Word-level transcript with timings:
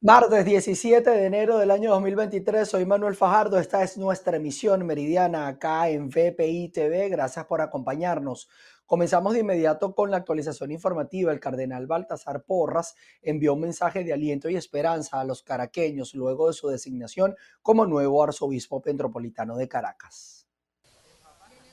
Martes 0.00 0.44
17 0.44 1.10
de 1.10 1.24
enero 1.24 1.58
del 1.58 1.72
año 1.72 1.90
2023, 1.90 2.68
soy 2.68 2.86
Manuel 2.86 3.16
Fajardo, 3.16 3.58
esta 3.58 3.82
es 3.82 3.98
nuestra 3.98 4.36
emisión 4.36 4.86
meridiana 4.86 5.48
acá 5.48 5.88
en 5.88 6.08
VPI 6.08 6.68
TV, 6.68 7.08
gracias 7.08 7.46
por 7.46 7.60
acompañarnos. 7.60 8.48
Comenzamos 8.86 9.32
de 9.32 9.40
inmediato 9.40 9.96
con 9.96 10.12
la 10.12 10.18
actualización 10.18 10.70
informativa. 10.70 11.32
El 11.32 11.40
cardenal 11.40 11.88
Baltasar 11.88 12.44
Porras 12.44 12.94
envió 13.22 13.54
un 13.54 13.62
mensaje 13.62 14.04
de 14.04 14.12
aliento 14.12 14.48
y 14.48 14.54
esperanza 14.54 15.18
a 15.18 15.24
los 15.24 15.42
caraqueños 15.42 16.14
luego 16.14 16.46
de 16.46 16.52
su 16.52 16.68
designación 16.68 17.34
como 17.60 17.84
nuevo 17.84 18.22
arzobispo 18.22 18.80
metropolitano 18.86 19.56
de 19.56 19.66
Caracas. 19.66 20.46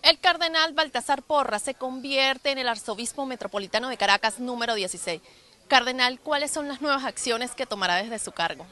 El 0.02 0.20
cardenal 0.20 0.74
Baltasar 0.74 1.22
Porras 1.22 1.62
se 1.62 1.76
convierte 1.76 2.50
en 2.50 2.58
el 2.58 2.70
arzobispo 2.70 3.28
metropolitano 3.28 3.88
de 3.90 3.98
Caracas 3.98 4.40
número 4.40 4.74
16 4.74 5.22
Cardenal, 5.68 6.20
¿cuáles 6.20 6.52
son 6.52 6.68
las 6.68 6.82
nuevas 6.82 7.04
acciones 7.06 7.52
que 7.52 7.66
tomará 7.66 7.96
desde 7.96 8.20
su 8.20 8.32
cargo? 8.32 8.66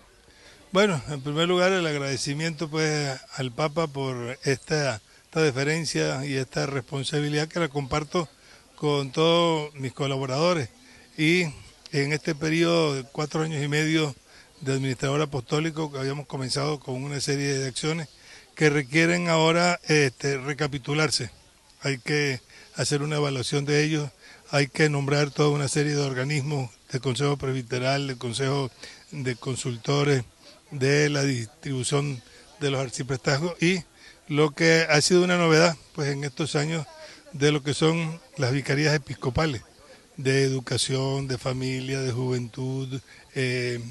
Bueno, 0.71 1.01
en 1.09 1.21
primer 1.21 1.47
lugar 1.47 1.71
el 1.71 1.85
agradecimiento 1.85 2.69
pues 2.69 3.19
al 3.35 3.51
Papa 3.51 3.87
por 3.87 4.37
esta, 4.43 5.01
esta 5.23 5.41
deferencia 5.41 6.25
y 6.25 6.35
esta 6.35 6.65
responsabilidad 6.65 7.47
que 7.47 7.59
la 7.59 7.67
comparto 7.67 8.27
con 8.75 9.11
todos 9.11 9.73
mis 9.75 9.93
colaboradores 9.93 10.69
y 11.17 11.43
en 11.91 12.11
este 12.11 12.33
periodo 12.35 12.95
de 12.95 13.03
cuatro 13.03 13.43
años 13.43 13.63
y 13.63 13.67
medio 13.67 14.15
de 14.61 14.73
administrador 14.73 15.21
apostólico 15.21 15.91
habíamos 15.97 16.25
comenzado 16.25 16.79
con 16.79 17.03
una 17.03 17.19
serie 17.19 17.57
de 17.57 17.67
acciones 17.67 18.09
que 18.55 18.69
requieren 18.69 19.29
ahora 19.29 19.79
este, 19.87 20.37
recapitularse. 20.37 21.31
Hay 21.81 21.97
que 21.99 22.41
hacer 22.75 23.03
una 23.03 23.17
evaluación 23.17 23.65
de 23.65 23.83
ellos, 23.83 24.09
hay 24.53 24.67
que 24.67 24.87
nombrar 24.87 25.31
toda 25.31 25.49
una 25.49 25.67
serie 25.67 25.95
de 25.95 26.03
organismos 26.03 26.69
del 26.91 27.01
Consejo 27.01 27.37
Presbiteral, 27.37 28.05
del 28.05 28.19
Consejo 28.19 28.69
de 29.09 29.35
Consultores, 29.35 30.25
de 30.69 31.09
la 31.09 31.23
distribución 31.23 32.21
de 32.59 32.69
los 32.69 32.79
arciprestazgos 32.79 33.59
y 33.59 33.83
lo 34.27 34.51
que 34.51 34.85
ha 34.87 35.01
sido 35.01 35.23
una 35.23 35.37
novedad 35.37 35.75
pues 35.95 36.09
en 36.09 36.23
estos 36.23 36.55
años 36.55 36.85
de 37.31 37.51
lo 37.51 37.63
que 37.63 37.73
son 37.73 38.21
las 38.37 38.51
vicarías 38.51 38.93
episcopales 38.93 39.63
de 40.17 40.43
educación, 40.43 41.27
de 41.27 41.39
familia, 41.39 42.01
de 42.01 42.11
juventud, 42.11 43.01
eh, 43.33 43.81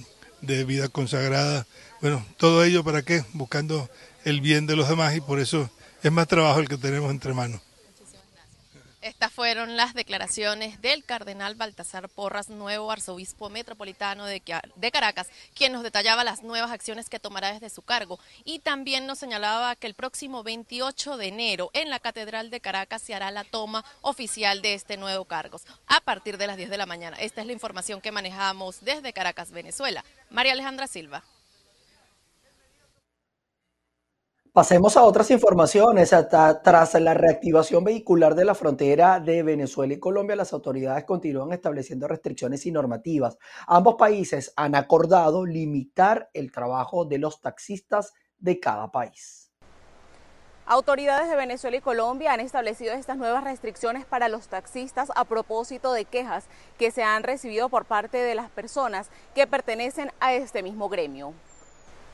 de 0.43 0.65
vida 0.65 0.89
consagrada. 0.89 1.67
Bueno, 2.01 2.25
todo 2.37 2.63
ello 2.63 2.85
para 2.85 3.03
qué? 3.03 3.25
Buscando 3.33 3.91
el 4.25 4.41
bien 4.41 4.69
de 4.69 4.77
los 4.77 4.89
demás 4.89 5.17
y 5.17 5.21
por 5.21 5.41
eso 5.41 5.69
es 6.05 6.13
más 6.13 6.29
trabajo 6.29 6.61
el 6.61 6.69
que 6.69 6.79
tenemos 6.79 7.11
entre 7.11 7.35
manos. 7.35 7.61
Estas 9.03 9.33
fueron 9.33 9.77
las 9.77 9.95
declaraciones 9.95 10.81
del 10.81 11.05
cardenal 11.05 11.57
Baltasar 11.57 12.09
Porras, 12.09 12.51
nuevo 12.51 12.93
arzobispo 12.93 13.51
metropolitano 13.51 14.27
de, 14.27 14.41
Caracas, 14.93 15.29
quien 15.57 15.73
nos 15.73 15.83
detallaba 15.83 16.23
las 16.23 16.45
nuevas 16.45 16.71
acciones 16.71 17.09
que 17.09 17.19
tomará 17.19 17.53
desde 17.53 17.69
su 17.69 17.83
cargo 17.83 18.21
y 18.45 18.61
también 18.61 19.09
nos 19.09 19.19
señalaba 19.19 19.75
que 19.75 19.89
el 19.89 19.95
próximo 19.95 20.45
28 20.45 21.17
de 21.17 21.27
enero 21.27 21.71
en 21.73 21.91
la 21.91 21.99
Catedral 21.99 22.51
de 22.51 22.61
Caracas 22.61 23.03
se 23.03 23.13
hará 23.13 23.33
la 23.33 23.43
toma 23.43 23.85
oficial 24.03 24.63
de 24.63 24.75
este 24.75 24.97
nuevo 24.97 25.25
cargo 25.25 25.61
a 25.89 26.01
partir 26.01 26.39
de 26.39 26.47
las 26.47 26.57
10 26.57 26.71
de 26.71 26.79
la 26.79 26.87
mañana. 26.87 27.17
Esta 27.17 27.41
es 27.41 27.49
la 27.49 27.55
información 27.55 28.01
que 28.01 28.13
manejamos 28.13 28.85
desde 28.85 29.13
Caracas, 29.13 29.51
Venezuela. 29.51 30.05
María 30.31 30.53
Alejandra 30.53 30.87
Silva. 30.87 31.25
Pasemos 34.53 34.99
a 34.99 35.05
otras 35.05 35.31
informaciones. 35.31 36.11
tras 36.11 36.95
la 37.01 37.15
reactivación 37.15 37.85
vehicular 37.85 38.35
de 38.35 38.45
la 38.45 38.55
frontera 38.55 39.19
de 39.19 39.43
Venezuela 39.43 39.95
y 39.95 39.99
Colombia, 39.99 40.37
las 40.37 40.53
autoridades 40.53 41.05
continúan 41.05 41.53
estableciendo 41.53 42.07
restricciones 42.07 42.67
y 42.67 42.71
normativas. 42.71 43.39
Ambos 43.67 43.95
países 43.95 44.53
han 44.57 44.75
acordado 44.75 45.47
limitar 45.47 46.29
el 46.35 46.53
trabajo 46.53 47.07
de 47.07 47.17
los 47.17 47.41
taxistas 47.41 48.13
de 48.39 48.61
cada 48.61 48.93
país. 48.93 49.51
Autoridades 50.67 51.31
de 51.31 51.37
Venezuela 51.37 51.79
y 51.79 51.81
Colombia 51.81 52.35
han 52.35 52.41
establecido 52.41 52.93
estas 52.93 53.17
nuevas 53.17 53.45
restricciones 53.45 54.05
para 54.05 54.29
los 54.29 54.49
taxistas 54.49 55.11
a 55.17 55.25
propósito 55.25 55.95
de 55.95 56.05
quejas 56.05 56.45
que 56.79 56.91
se 56.91 57.03
han 57.03 57.23
recibido 57.23 57.71
por 57.71 57.87
parte 57.87 58.19
de 58.19 58.35
las 58.35 58.51
personas 58.51 59.09
que 59.35 59.47
pertenecen 59.47 60.11
a 60.21 60.35
este 60.35 60.63
mismo 60.63 60.91
gremio. 60.91 61.33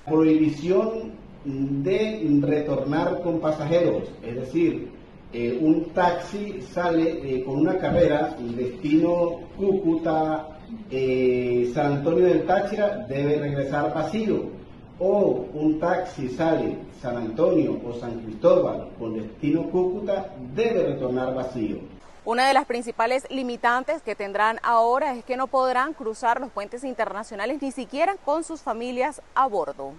Prohibición 0.06 1.26
de 1.44 2.40
retornar 2.42 3.22
con 3.22 3.40
pasajeros, 3.40 4.08
es 4.22 4.34
decir, 4.34 4.90
eh, 5.32 5.58
un 5.60 5.90
taxi 5.90 6.62
sale 6.62 7.20
eh, 7.22 7.44
con 7.44 7.58
una 7.58 7.76
carrera, 7.76 8.34
destino 8.38 9.40
Cúcuta, 9.58 10.58
eh, 10.90 11.70
San 11.74 11.92
Antonio 11.92 12.24
del 12.24 12.46
Táchira, 12.46 13.04
debe 13.08 13.38
regresar 13.38 13.92
vacío. 13.92 14.56
O 15.00 15.46
un 15.52 15.78
taxi 15.78 16.28
sale 16.30 16.78
San 17.00 17.16
Antonio 17.16 17.78
o 17.84 17.92
San 18.00 18.20
Cristóbal 18.20 18.88
con 18.98 19.14
destino 19.14 19.64
Cúcuta, 19.70 20.34
debe 20.54 20.94
retornar 20.94 21.34
vacío. 21.34 21.78
Una 22.24 22.48
de 22.48 22.54
las 22.54 22.64
principales 22.64 23.26
limitantes 23.30 24.02
que 24.02 24.14
tendrán 24.14 24.58
ahora 24.62 25.14
es 25.14 25.24
que 25.24 25.36
no 25.36 25.46
podrán 25.46 25.92
cruzar 25.92 26.40
los 26.40 26.50
puentes 26.50 26.84
internacionales 26.84 27.60
ni 27.60 27.70
siquiera 27.70 28.16
con 28.24 28.44
sus 28.44 28.60
familias 28.62 29.22
a 29.34 29.46
bordo. 29.46 29.92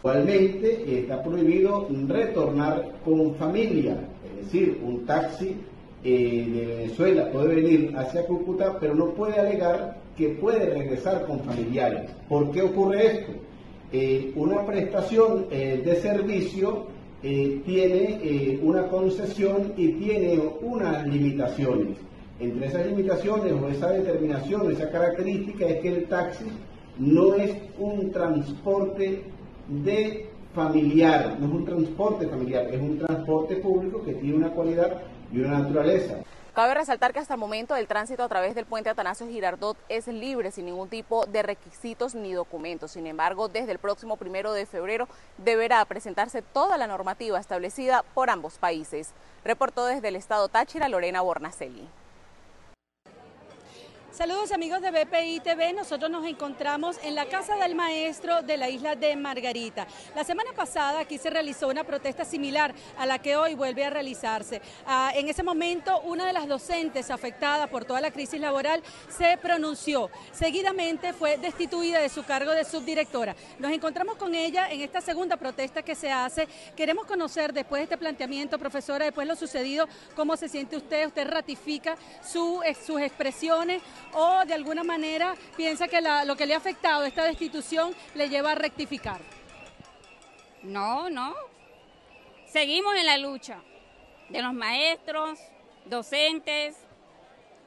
Igualmente 0.00 1.00
está 1.00 1.22
prohibido 1.22 1.88
retornar 2.06 2.92
con 3.04 3.34
familia, 3.34 3.98
es 4.38 4.44
decir, 4.44 4.80
un 4.84 5.04
taxi 5.04 5.56
eh, 6.04 6.46
de 6.54 6.66
Venezuela 6.66 7.28
puede 7.32 7.56
venir 7.56 7.92
hacia 7.96 8.24
Cúcuta, 8.24 8.78
pero 8.78 8.94
no 8.94 9.10
puede 9.14 9.38
alegar 9.38 9.98
que 10.16 10.28
puede 10.30 10.66
regresar 10.66 11.26
con 11.26 11.40
familiares. 11.40 12.10
¿Por 12.28 12.52
qué 12.52 12.62
ocurre 12.62 13.06
esto? 13.06 13.32
Eh, 13.92 14.32
una 14.36 14.64
prestación 14.64 15.46
eh, 15.50 15.82
de 15.84 15.96
servicio 15.96 16.86
tiene 17.20 18.60
una 18.62 18.86
concesión 18.86 19.72
y 19.76 19.88
tiene 19.94 20.38
unas 20.62 21.04
limitaciones. 21.04 21.96
Entre 22.38 22.68
esas 22.68 22.86
limitaciones 22.86 23.52
o 23.52 23.68
esa 23.68 23.90
determinación, 23.90 24.70
esa 24.70 24.88
característica 24.88 25.66
es 25.66 25.80
que 25.80 25.88
el 25.88 26.04
taxi 26.04 26.44
no 26.96 27.34
es 27.34 27.56
un 27.76 28.12
transporte 28.12 29.24
de 29.68 30.30
familiar, 30.54 31.36
no 31.38 31.46
es 31.46 31.52
un 31.52 31.64
transporte 31.64 32.26
familiar, 32.26 32.66
es 32.72 32.80
un 32.80 32.98
transporte 32.98 33.56
público 33.56 34.02
que 34.02 34.14
tiene 34.14 34.36
una 34.36 34.50
cualidad 34.50 35.02
y 35.32 35.38
una 35.38 35.58
naturaleza. 35.58 36.16
Cabe 36.54 36.74
resaltar 36.74 37.12
que 37.12 37.20
hasta 37.20 37.34
el 37.34 37.40
momento 37.40 37.76
el 37.76 37.86
tránsito 37.86 38.24
a 38.24 38.28
través 38.28 38.56
del 38.56 38.64
puente 38.64 38.90
Atanasio 38.90 39.28
Girardot 39.28 39.76
es 39.88 40.08
libre 40.08 40.50
sin 40.50 40.66
ningún 40.66 40.88
tipo 40.88 41.24
de 41.26 41.44
requisitos 41.44 42.16
ni 42.16 42.32
documentos. 42.32 42.90
Sin 42.90 43.06
embargo, 43.06 43.46
desde 43.46 43.70
el 43.70 43.78
próximo 43.78 44.16
primero 44.16 44.52
de 44.52 44.66
febrero 44.66 45.06
deberá 45.36 45.84
presentarse 45.84 46.42
toda 46.42 46.76
la 46.76 46.88
normativa 46.88 47.38
establecida 47.38 48.02
por 48.12 48.28
ambos 48.28 48.58
países. 48.58 49.12
Reportó 49.44 49.86
desde 49.86 50.08
el 50.08 50.16
estado 50.16 50.48
Táchira 50.48 50.88
Lorena 50.88 51.20
Bornacelli. 51.20 51.86
Saludos 54.18 54.50
amigos 54.50 54.82
de 54.82 54.90
BPI 54.90 55.38
TV, 55.38 55.72
nosotros 55.72 56.10
nos 56.10 56.26
encontramos 56.26 56.96
en 57.04 57.14
la 57.14 57.26
Casa 57.26 57.54
del 57.54 57.76
Maestro 57.76 58.42
de 58.42 58.56
la 58.56 58.68
isla 58.68 58.96
de 58.96 59.14
Margarita. 59.14 59.86
La 60.16 60.24
semana 60.24 60.50
pasada 60.56 60.98
aquí 60.98 61.18
se 61.18 61.30
realizó 61.30 61.68
una 61.68 61.84
protesta 61.84 62.24
similar 62.24 62.74
a 62.98 63.06
la 63.06 63.20
que 63.20 63.36
hoy 63.36 63.54
vuelve 63.54 63.84
a 63.84 63.90
realizarse. 63.90 64.60
Ah, 64.84 65.12
en 65.14 65.28
ese 65.28 65.44
momento 65.44 66.00
una 66.00 66.26
de 66.26 66.32
las 66.32 66.48
docentes 66.48 67.12
afectada 67.12 67.68
por 67.68 67.84
toda 67.84 68.00
la 68.00 68.10
crisis 68.10 68.40
laboral 68.40 68.82
se 69.08 69.38
pronunció. 69.38 70.10
Seguidamente 70.32 71.12
fue 71.12 71.38
destituida 71.38 72.00
de 72.00 72.08
su 72.08 72.24
cargo 72.24 72.50
de 72.50 72.64
subdirectora. 72.64 73.36
Nos 73.60 73.70
encontramos 73.70 74.16
con 74.16 74.34
ella 74.34 74.68
en 74.68 74.80
esta 74.80 75.00
segunda 75.00 75.36
protesta 75.36 75.82
que 75.82 75.94
se 75.94 76.10
hace. 76.10 76.48
Queremos 76.74 77.06
conocer 77.06 77.52
después 77.52 77.78
de 77.78 77.84
este 77.84 77.98
planteamiento, 77.98 78.58
profesora, 78.58 79.04
después 79.04 79.28
de 79.28 79.32
lo 79.34 79.38
sucedido, 79.38 79.88
cómo 80.16 80.36
se 80.36 80.48
siente 80.48 80.76
usted, 80.76 81.06
usted 81.06 81.28
ratifica 81.28 81.96
sus 82.20 82.64
expresiones 83.00 83.80
o 84.12 84.44
de 84.44 84.54
alguna 84.54 84.84
manera 84.84 85.34
piensa 85.56 85.88
que 85.88 86.00
lo 86.00 86.36
que 86.36 86.46
le 86.46 86.54
ha 86.54 86.58
afectado 86.58 87.04
esta 87.04 87.24
destitución 87.24 87.94
le 88.14 88.28
lleva 88.28 88.52
a 88.52 88.54
rectificar? 88.54 89.20
No, 90.62 91.08
no. 91.10 91.34
Seguimos 92.46 92.96
en 92.96 93.06
la 93.06 93.18
lucha 93.18 93.60
de 94.28 94.42
los 94.42 94.52
maestros, 94.52 95.38
docentes, 95.84 96.76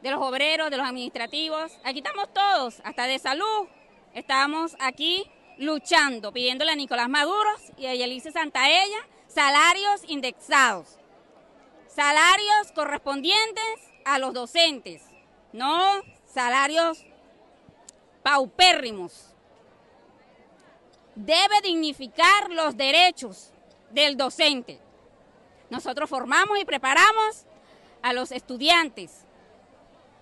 de 0.02 0.12
los 0.12 0.22
obreros, 0.22 0.72
de 0.72 0.78
los 0.78 0.88
administrativos. 0.88 1.72
Aquí 1.84 2.00
estamos 2.00 2.34
todos, 2.34 2.82
hasta 2.84 3.06
de 3.06 3.20
salud. 3.20 3.68
Estamos 4.14 4.76
aquí 4.80 5.30
luchando, 5.58 6.32
pidiéndole 6.32 6.72
a 6.72 6.76
Nicolás 6.76 7.10
Maduro 7.10 7.50
y 7.78 7.86
a 7.86 7.96
Yelice 7.96 8.32
Santaella 8.32 9.08
salarios 9.28 10.02
indexados, 10.08 10.98
salarios 11.88 12.72
correspondientes 12.76 13.76
a 14.04 14.20
los 14.20 14.34
docentes, 14.34 15.04
no 15.54 16.02
salarios 16.34 17.06
paupérrimos. 18.24 19.28
Debe 21.16 21.62
dignificar 21.64 22.50
los 22.50 22.78
derechos 22.78 23.52
del 23.92 24.18
docente. 24.18 24.80
Nosotros 25.70 26.10
formamos 26.10 26.60
y 26.60 26.66
preparamos 26.66 27.46
a 28.02 28.14
los 28.14 28.32
estudiantes 28.32 29.26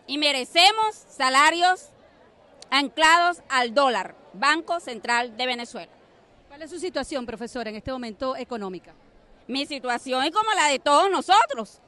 y 0.07 0.17
merecemos 0.17 0.95
salarios 0.95 1.89
anclados 2.71 3.41
al 3.49 3.73
dólar, 3.73 4.15
Banco 4.33 4.79
Central 4.79 5.37
de 5.37 5.45
Venezuela. 5.45 5.91
¿Cuál 6.47 6.63
es 6.63 6.69
su 6.71 6.79
situación, 6.79 7.25
profesora, 7.25 7.69
en 7.69 7.75
este 7.75 7.91
momento 7.91 8.35
económica? 8.35 8.93
Mi 9.47 9.65
situación 9.65 10.23
es 10.23 10.31
como 10.31 10.51
la 10.53 10.67
de 10.67 10.79
todos 10.79 11.09
nosotros. 11.09 11.79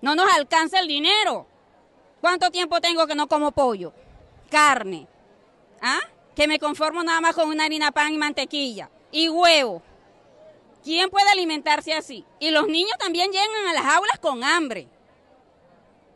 No 0.00 0.14
nos 0.14 0.32
alcanza 0.34 0.80
el 0.80 0.88
dinero. 0.88 1.46
¿Cuánto 2.24 2.50
tiempo 2.50 2.80
tengo 2.80 3.06
que 3.06 3.14
no 3.14 3.28
como 3.28 3.52
pollo? 3.52 3.92
Carne. 4.50 5.06
¿Ah? 5.82 6.00
Que 6.34 6.48
me 6.48 6.58
conformo 6.58 7.02
nada 7.02 7.20
más 7.20 7.34
con 7.34 7.50
una 7.50 7.66
harina 7.66 7.92
pan 7.92 8.14
y 8.14 8.16
mantequilla. 8.16 8.88
Y 9.12 9.28
huevo. 9.28 9.82
¿Quién 10.82 11.10
puede 11.10 11.28
alimentarse 11.28 11.92
así? 11.92 12.24
Y 12.40 12.50
los 12.50 12.66
niños 12.66 12.96
también 12.98 13.30
llegan 13.30 13.68
a 13.68 13.74
las 13.74 13.84
aulas 13.84 14.18
con 14.20 14.42
hambre. 14.42 14.88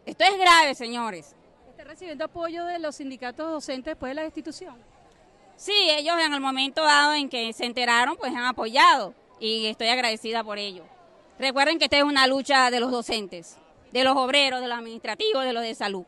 Esto 0.07 0.25
es 0.25 0.39
grave, 0.39 0.75
señores. 0.75 1.37
¿Está 1.69 1.85
recibiendo 1.85 2.25
apoyo 2.25 2.65
de 2.65 2.79
los 2.79 2.97
sindicatos 2.97 3.51
docentes 3.51 3.93
después 3.93 4.09
de 4.09 4.15
la 4.15 4.23
destitución? 4.23 4.77
Sí, 5.57 5.91
ellos 5.91 6.17
en 6.25 6.33
el 6.33 6.41
momento 6.41 6.85
dado 6.85 7.13
en 7.13 7.29
que 7.29 7.53
se 7.53 7.67
enteraron, 7.67 8.17
pues 8.17 8.35
han 8.35 8.47
apoyado 8.47 9.13
y 9.41 9.67
estoy 9.67 9.89
agradecida 9.89 10.43
por 10.43 10.57
ello. 10.57 10.85
Recuerden 11.39 11.79
que 11.79 11.85
esta 11.85 11.99
es 11.99 12.05
una 12.05 12.27
lucha 12.27 12.71
de 12.71 12.81
los 12.81 12.91
docentes, 12.91 13.58
de 13.93 14.05
los 14.05 14.17
obreros, 14.17 14.61
de 14.61 14.69
los 14.69 14.79
administrativos, 14.79 15.45
de 15.45 15.53
los 15.53 15.63
de 15.63 15.75
salud. 15.75 16.05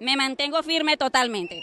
Me 0.00 0.16
mantengo 0.16 0.62
firme 0.62 0.96
totalmente. 0.96 1.62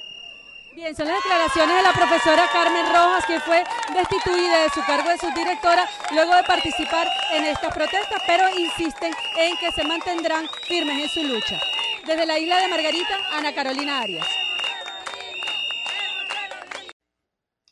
Bien, 0.76 0.94
son 0.94 1.08
las 1.08 1.24
declaraciones 1.24 1.78
de 1.78 1.84
la 1.84 1.94
profesora 1.94 2.50
Carmen 2.52 2.86
Rojas, 2.88 3.26
que 3.26 3.40
fue 3.40 3.64
destituida 3.94 4.64
de 4.64 4.70
su 4.72 4.82
cargo 4.86 5.10
de 5.10 5.18
subdirectora 5.18 5.90
luego 6.12 6.36
de 6.36 6.44
participar 6.44 7.08
en 7.32 7.46
estas 7.46 7.74
protestas, 7.74 8.22
pero 8.28 8.44
insisten 8.60 9.14
en 9.38 9.56
que 9.58 9.72
se 9.72 9.86
mantendrán 9.86 10.50
firmes 10.68 11.04
en 11.04 11.10
su 11.10 11.24
lucha. 11.24 11.58
Desde 12.06 12.26
la 12.26 12.38
isla 12.38 12.60
de 12.60 12.68
Margarita, 12.68 13.18
Ana 13.32 13.54
Carolina 13.54 14.02
Arias. 14.02 14.28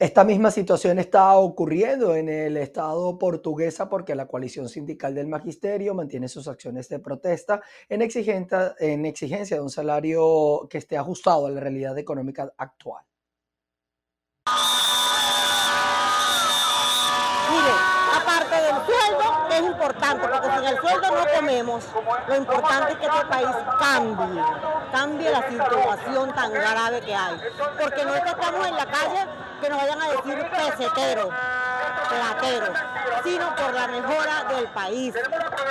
Esta 0.04 0.26
misma 0.26 0.52
situación 0.52 1.00
está 1.00 1.34
ocurriendo 1.38 2.14
en 2.14 2.28
el 2.28 2.58
Estado 2.58 3.18
portuguesa 3.18 3.88
porque 3.88 4.16
la 4.16 4.28
coalición 4.28 4.68
sindical 4.68 5.16
del 5.16 5.28
magisterio 5.28 5.94
mantiene 5.94 6.28
sus 6.28 6.50
acciones 6.50 6.90
de 6.90 7.00
protesta 7.00 7.62
en, 7.88 8.02
en 8.02 9.06
exigencia 9.06 9.56
de 9.56 9.62
un 9.62 9.70
salario 9.70 10.68
que 10.70 10.80
esté 10.80 10.98
ajustado 10.98 11.48
a 11.48 11.52
la 11.52 11.62
realidad 11.62 11.98
económica 11.98 12.52
actual. 12.58 13.06
Mire, 17.50 17.74
aparte 18.14 18.56
del 18.56 18.76
sueldo, 18.86 19.24
es 19.52 19.72
importante, 19.72 20.28
porque 20.28 20.50
sin 20.50 20.66
el 20.66 20.78
comemos. 21.44 21.84
Lo 22.28 22.36
importante 22.36 22.94
es 22.94 22.98
que 23.00 23.06
este 23.06 23.26
país 23.26 23.50
cambie, 23.80 24.44
cambie 24.92 25.32
la 25.32 25.50
situación 25.50 26.34
tan 26.34 26.54
grave 26.54 27.02
que 27.02 27.16
hay. 27.16 27.38
Porque 27.80 28.06
no 28.06 28.16
estamos 28.16 28.68
en 28.68 28.76
la 28.76 28.86
calle 28.86 29.28
que 29.62 29.70
nos 29.70 29.78
vayan 29.82 30.02
a 30.02 30.08
decir 30.10 30.50
peseteros, 30.50 31.30
plateros, 32.10 32.78
sino 33.24 33.56
por 33.56 33.74
la 33.74 33.88
mejora 33.88 34.44
del 34.56 34.68
país. 34.68 35.14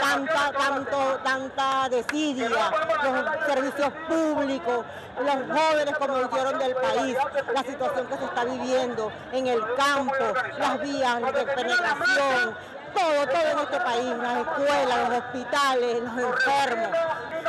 Tanta, 0.00 0.52
tanto, 0.52 1.20
tanta 1.22 1.88
desidia, 1.88 2.48
los 2.48 3.46
servicios 3.46 3.92
públicos, 4.08 4.84
los 5.18 5.58
jóvenes 5.58 5.98
como 5.98 6.20
hicieron 6.22 6.58
del 6.58 6.74
país, 6.74 7.16
la 7.54 7.62
situación 7.62 8.06
que 8.06 8.16
se 8.16 8.24
está 8.24 8.44
viviendo 8.44 9.12
en 9.32 9.46
el 9.46 9.60
campo, 9.76 10.24
las 10.58 10.80
vías 10.80 11.20
de 11.20 11.46
penetración, 11.46 12.56
todo, 12.94 13.26
todo 13.26 13.48
en 13.50 13.58
este 13.58 13.80
país, 13.80 14.16
las 14.16 14.38
escuelas, 14.38 15.08
los 15.08 15.18
hospitales, 15.18 16.02
los 16.02 16.18
enfermos. 16.18 16.98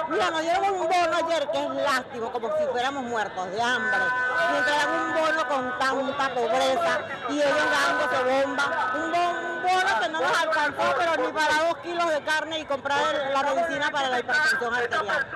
Mira, 0.10 0.30
nos 0.32 0.42
dieron 0.42 0.64
un 0.66 0.82
bono 0.82 1.18
ayer 1.26 1.50
que 1.52 1.64
es 1.64 1.70
lástimo, 1.70 2.32
como 2.32 2.48
si 2.58 2.66
fuéramos 2.72 3.04
muertos 3.04 3.52
de 3.52 3.62
hambre. 3.62 3.98
Nos 3.98 4.60
entregan 4.60 4.90
un 4.90 5.14
bono 5.14 5.48
con 5.48 5.80
tanta 5.80 6.34
pobreza 6.34 7.00
y 7.30 7.42
ellos 7.42 7.72
dándose 7.72 8.44
bomba. 8.44 8.92
Un 8.96 9.12
bono, 9.12 10.00
que 10.02 10.10
no 10.10 10.20
nos 10.20 10.42
alcanzó, 10.42 10.96
pero 10.98 11.26
ni 11.26 11.34
para 11.34 11.68
dos 11.68 11.78
kilos 11.78 12.10
de 12.10 12.22
carne 12.24 12.60
y 12.60 12.66
comprar 12.66 13.00
la 13.32 13.44
medicina 13.44 13.90
para 13.92 14.10
la 14.10 14.20
hipertensión 14.20 14.74
arterial. 14.74 15.28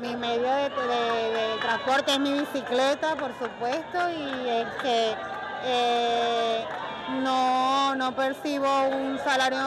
mi 0.00 0.16
medio 0.16 0.54
de, 0.54 1.58
transporte 1.60 2.12
es 2.12 2.18
mi 2.20 2.38
bicicleta, 2.38 3.16
por 3.16 3.32
supuesto, 3.38 4.10
y 4.10 4.48
es 4.48 4.66
que 4.82 5.16
eh, 5.64 6.66
no, 7.08 7.94
no 7.94 8.12
percibo 8.14 8.68
un 8.88 9.18
salario 9.18 9.58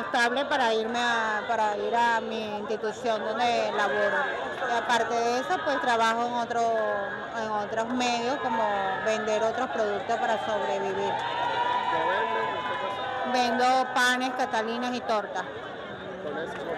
estable 0.00 0.44
para 0.44 0.74
irme 0.74 0.98
a, 0.98 1.42
para 1.48 1.76
ir 1.76 1.94
a 1.94 2.20
mi 2.20 2.58
institución 2.58 3.22
donde 3.24 3.72
laboro. 3.76 4.24
aparte 4.76 5.14
de 5.14 5.40
eso, 5.40 5.58
pues 5.64 5.80
trabajo 5.80 6.26
en, 6.26 6.34
otro, 6.34 6.60
en 7.42 7.50
otros 7.50 7.88
medios 7.88 8.36
como 8.40 8.62
vender 9.04 9.42
otros 9.42 9.70
productos 9.70 10.16
para 10.18 10.44
sobrevivir. 10.44 11.12
Vendo 13.32 13.64
panes, 13.94 14.30
catalinas 14.36 14.94
y 14.94 15.00
tortas. 15.00 15.44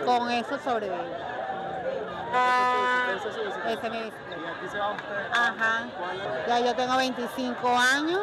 Con 0.04 0.30
eso 0.30 0.58
sobrevivo. 0.58 0.94
Ese 3.68 3.86
es 3.86 4.74
Ajá. 5.32 5.86
Ya 6.48 6.60
yo 6.60 6.74
tengo 6.74 6.96
25 6.96 7.68
años 7.68 8.20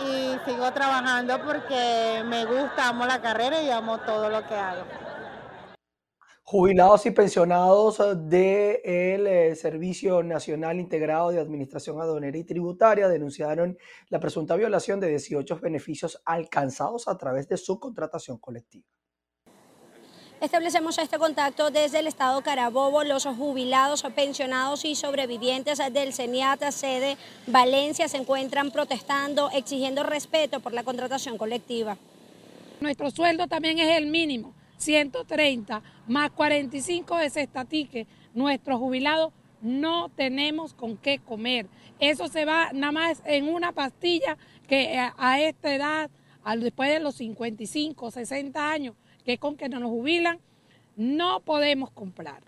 y 0.00 0.38
sigo 0.44 0.72
trabajando 0.72 1.40
porque 1.44 2.22
me 2.26 2.44
gusta, 2.44 2.88
amo 2.88 3.06
la 3.06 3.20
carrera 3.20 3.62
y 3.62 3.70
amo 3.70 3.98
todo 4.00 4.28
lo 4.28 4.46
que 4.46 4.54
hago. 4.54 4.84
Jubilados 6.46 7.06
y 7.06 7.10
pensionados 7.10 7.98
del 8.28 9.26
eh, 9.26 9.56
Servicio 9.56 10.22
Nacional 10.22 10.78
Integrado 10.78 11.30
de 11.30 11.40
Administración 11.40 12.00
Aduanera 12.00 12.36
y 12.36 12.44
Tributaria 12.44 13.08
denunciaron 13.08 13.78
la 14.10 14.20
presunta 14.20 14.54
violación 14.54 15.00
de 15.00 15.08
18 15.08 15.58
beneficios 15.60 16.20
alcanzados 16.26 17.08
a 17.08 17.16
través 17.16 17.48
de 17.48 17.56
su 17.56 17.80
contratación 17.80 18.38
colectiva. 18.38 18.86
Establecemos 20.40 20.98
este 20.98 21.16
contacto 21.16 21.70
desde 21.70 22.00
el 22.00 22.06
Estado 22.06 22.42
Carabobo. 22.42 23.02
Los 23.04 23.24
jubilados, 23.24 24.02
pensionados 24.14 24.84
y 24.84 24.94
sobrevivientes 24.94 25.80
del 25.92 26.12
CENIAT 26.12 26.70
sede 26.70 27.16
Valencia 27.46 28.08
se 28.08 28.18
encuentran 28.18 28.70
protestando, 28.70 29.50
exigiendo 29.50 30.02
respeto 30.02 30.60
por 30.60 30.74
la 30.74 30.82
contratación 30.82 31.38
colectiva. 31.38 31.96
Nuestro 32.80 33.10
sueldo 33.10 33.46
también 33.46 33.78
es 33.78 33.96
el 33.96 34.06
mínimo, 34.06 34.52
130 34.76 35.82
más 36.08 36.30
45 36.32 37.16
de 37.16 37.26
estatique. 37.26 38.06
Nuestros 38.34 38.78
jubilados 38.78 39.32
no 39.62 40.10
tenemos 40.10 40.74
con 40.74 40.98
qué 40.98 41.20
comer. 41.20 41.68
Eso 42.00 42.28
se 42.28 42.44
va 42.44 42.70
nada 42.74 42.92
más 42.92 43.22
en 43.24 43.48
una 43.48 43.72
pastilla 43.72 44.36
que 44.68 44.98
a 44.98 45.40
esta 45.40 45.74
edad, 45.74 46.10
después 46.58 46.90
de 46.90 47.00
los 47.00 47.14
55, 47.14 48.10
60 48.10 48.70
años, 48.70 48.94
que 49.24 49.38
con 49.38 49.56
que 49.56 49.68
no 49.68 49.80
nos 49.80 49.90
jubilan, 49.90 50.38
no 50.96 51.40
podemos 51.40 51.90
comprar. 51.90 52.42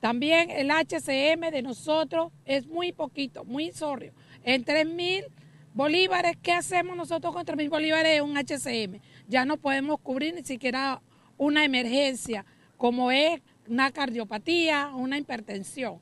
También 0.00 0.50
el 0.50 0.70
HCM 0.70 1.50
de 1.50 1.62
nosotros 1.62 2.30
es 2.44 2.66
muy 2.66 2.92
poquito, 2.92 3.44
muy 3.44 3.72
sorrio. 3.72 4.12
En 4.44 4.62
3 4.62 4.86
mil 4.86 5.24
bolívares, 5.72 6.36
¿qué 6.42 6.52
hacemos 6.52 6.96
nosotros 6.96 7.34
con 7.34 7.44
3 7.44 7.56
mil 7.56 7.70
bolívares 7.70 8.12
de 8.12 8.22
un 8.22 8.36
HCM? 8.36 9.00
Ya 9.28 9.46
no 9.46 9.56
podemos 9.56 9.98
cubrir 10.00 10.34
ni 10.34 10.44
siquiera 10.44 11.00
una 11.38 11.64
emergencia, 11.64 12.44
como 12.76 13.10
es 13.10 13.40
una 13.66 13.90
cardiopatía, 13.92 14.90
una 14.94 15.16
hipertensión. 15.16 16.00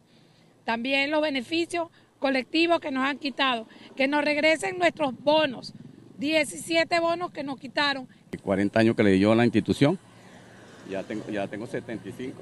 También 0.65 1.11
los 1.11 1.23
beneficios 1.23 1.89
colectivos 2.19 2.81
que 2.81 2.91
nos 2.91 3.05
han 3.05 3.19
quitado, 3.19 3.69
que 3.97 4.09
nos 4.09 4.25
regresen 4.25 4.79
nuestros 4.79 5.15
bonos, 5.23 5.75
17 6.19 7.01
bonos 7.01 7.31
que 7.31 7.43
nos 7.43 7.59
quitaron 7.59 8.09
40 8.39 8.81
años 8.81 8.97
que 8.97 9.03
le 9.03 9.13
dio 9.13 9.35
la 9.35 9.45
institución, 9.45 9.99
ya 10.91 11.03
tengo, 11.03 11.29
ya 11.31 11.47
tengo 11.49 11.67
75 11.67 12.41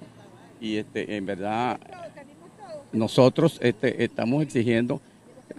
y 0.61 0.77
este, 0.77 1.17
en 1.17 1.27
verdad 1.27 1.79
nosotros 2.93 3.59
este, 3.63 4.05
estamos 4.05 4.43
exigiendo 4.43 5.01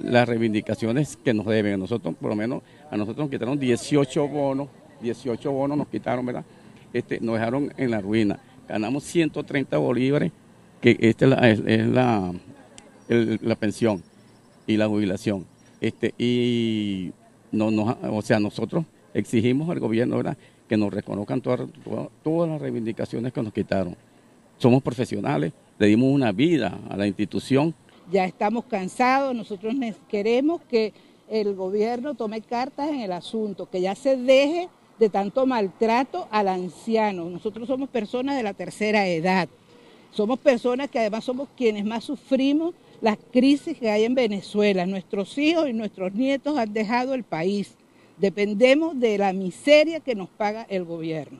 las 0.01 0.27
reivindicaciones 0.27 1.17
que 1.17 1.33
nos 1.33 1.45
deben. 1.45 1.73
A 1.73 1.77
nosotros, 1.77 2.15
por 2.19 2.29
lo 2.29 2.35
menos, 2.35 2.61
a 2.89 2.97
nosotros 2.97 3.25
nos 3.25 3.29
quitaron 3.29 3.59
18 3.59 4.27
bonos, 4.27 4.69
18 5.01 5.51
bonos 5.51 5.77
nos 5.77 5.87
quitaron, 5.87 6.25
¿verdad? 6.25 6.45
Este, 6.93 7.19
nos 7.19 7.35
dejaron 7.35 7.73
en 7.77 7.91
la 7.91 8.01
ruina. 8.01 8.39
Ganamos 8.67 9.03
130 9.03 9.77
bolívares, 9.77 10.31
que 10.81 10.97
esta 10.99 11.25
es 11.49 11.87
la, 11.87 12.33
la, 13.07 13.55
pensión 13.55 14.03
y 14.67 14.77
la 14.77 14.87
jubilación. 14.87 15.45
Este, 15.79 16.13
y 16.17 17.11
no, 17.51 17.71
no, 17.71 17.97
o 18.11 18.21
sea, 18.21 18.39
nosotros 18.39 18.85
exigimos 19.13 19.69
al 19.69 19.79
gobierno 19.79 20.21
que 20.67 20.77
nos 20.77 20.93
reconozcan 20.93 21.41
todas, 21.41 21.67
todas, 22.23 22.49
las 22.49 22.61
reivindicaciones 22.61 23.33
que 23.33 23.41
nos 23.41 23.53
quitaron. 23.53 23.95
Somos 24.57 24.81
profesionales, 24.81 25.53
le 25.77 25.87
dimos 25.87 26.13
una 26.13 26.31
vida 26.31 26.79
a 26.89 26.95
la 26.95 27.07
institución. 27.07 27.73
Ya 28.11 28.25
estamos 28.25 28.65
cansados, 28.65 29.35
nosotros 29.35 29.73
queremos 30.07 30.61
que 30.69 30.93
el 31.29 31.55
gobierno 31.55 32.13
tome 32.13 32.41
cartas 32.41 32.89
en 32.89 33.01
el 33.01 33.11
asunto, 33.11 33.69
que 33.69 33.81
ya 33.81 33.95
se 33.95 34.17
deje 34.17 34.69
de 34.99 35.09
tanto 35.09 35.45
maltrato 35.45 36.27
al 36.29 36.47
anciano. 36.47 37.29
Nosotros 37.29 37.67
somos 37.67 37.89
personas 37.89 38.35
de 38.35 38.43
la 38.43 38.53
tercera 38.53 39.07
edad, 39.07 39.49
somos 40.11 40.39
personas 40.39 40.89
que 40.89 40.99
además 40.99 41.23
somos 41.23 41.47
quienes 41.55 41.85
más 41.85 42.03
sufrimos 42.03 42.75
las 43.01 43.17
crisis 43.31 43.77
que 43.77 43.89
hay 43.89 44.03
en 44.03 44.13
Venezuela. 44.13 44.85
Nuestros 44.85 45.37
hijos 45.37 45.67
y 45.67 45.73
nuestros 45.73 46.13
nietos 46.13 46.57
han 46.57 46.73
dejado 46.73 47.13
el 47.13 47.23
país. 47.23 47.75
Dependemos 48.21 48.99
de 48.99 49.17
la 49.17 49.33
miseria 49.33 49.99
que 49.99 50.13
nos 50.13 50.29
paga 50.29 50.67
el 50.69 50.85
gobierno. 50.85 51.39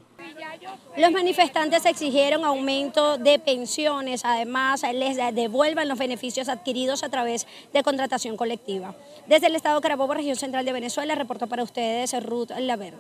Los 0.98 1.12
manifestantes 1.12 1.86
exigieron 1.86 2.44
aumento 2.44 3.20
de 3.20 3.38
pensiones, 3.38 4.26
además 4.26 4.82
les 4.92 5.16
devuelvan 5.36 5.88
los 5.88 6.00
beneficios 6.00 6.50
adquiridos 6.50 7.04
a 7.04 7.10
través 7.10 7.46
de 7.72 7.84
contratación 7.84 8.36
colectiva. 8.36 8.96
Desde 9.28 9.46
el 9.46 9.56
Estado 9.56 9.80
Carabobo, 9.80 10.16
región 10.16 10.36
central 10.36 10.66
de 10.66 10.74
Venezuela, 10.74 11.14
reportó 11.14 11.46
para 11.46 11.62
ustedes 11.62 12.20
Ruth 12.24 12.50
Laverde. 12.60 12.98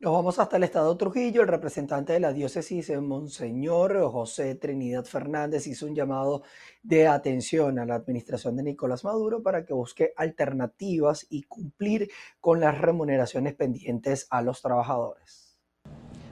Nos 0.00 0.12
vamos 0.12 0.38
hasta 0.38 0.58
el 0.58 0.62
estado 0.62 0.96
Trujillo. 0.96 1.42
El 1.42 1.48
representante 1.48 2.12
de 2.12 2.20
la 2.20 2.32
diócesis, 2.32 2.88
Monseñor 3.00 4.00
José 4.12 4.54
Trinidad 4.54 5.04
Fernández, 5.04 5.66
hizo 5.66 5.86
un 5.86 5.94
llamado 5.96 6.44
de 6.84 7.08
atención 7.08 7.80
a 7.80 7.84
la 7.84 7.96
administración 7.96 8.54
de 8.56 8.62
Nicolás 8.62 9.02
Maduro 9.02 9.42
para 9.42 9.64
que 9.64 9.74
busque 9.74 10.12
alternativas 10.16 11.26
y 11.30 11.42
cumplir 11.42 12.08
con 12.40 12.60
las 12.60 12.80
remuneraciones 12.80 13.56
pendientes 13.56 14.28
a 14.30 14.40
los 14.40 14.62
trabajadores. 14.62 15.47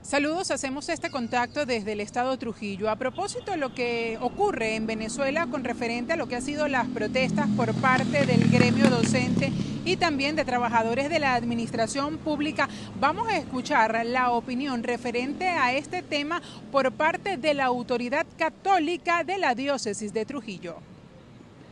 Saludos, 0.07 0.51
hacemos 0.51 0.87
este 0.87 1.11
contacto 1.11 1.65
desde 1.65 1.91
el 1.91 1.99
estado 1.99 2.37
Trujillo. 2.37 2.89
A 2.89 2.95
propósito 2.95 3.51
de 3.51 3.57
lo 3.57 3.73
que 3.73 4.17
ocurre 4.21 4.77
en 4.77 4.87
Venezuela 4.87 5.47
con 5.47 5.65
referente 5.65 6.13
a 6.13 6.15
lo 6.15 6.27
que 6.29 6.37
ha 6.37 6.41
sido 6.41 6.69
las 6.69 6.87
protestas 6.87 7.45
por 7.57 7.73
parte 7.73 8.25
del 8.25 8.49
gremio 8.49 8.89
docente 8.89 9.51
y 9.83 9.97
también 9.97 10.37
de 10.37 10.45
trabajadores 10.45 11.09
de 11.09 11.19
la 11.19 11.35
administración 11.35 12.19
pública, 12.19 12.69
vamos 13.01 13.27
a 13.27 13.35
escuchar 13.35 14.05
la 14.05 14.31
opinión 14.31 14.81
referente 14.81 15.45
a 15.45 15.73
este 15.73 16.01
tema 16.03 16.41
por 16.71 16.93
parte 16.93 17.35
de 17.35 17.53
la 17.53 17.65
autoridad 17.65 18.25
católica 18.37 19.25
de 19.25 19.37
la 19.39 19.55
diócesis 19.55 20.13
de 20.13 20.25
Trujillo. 20.25 20.77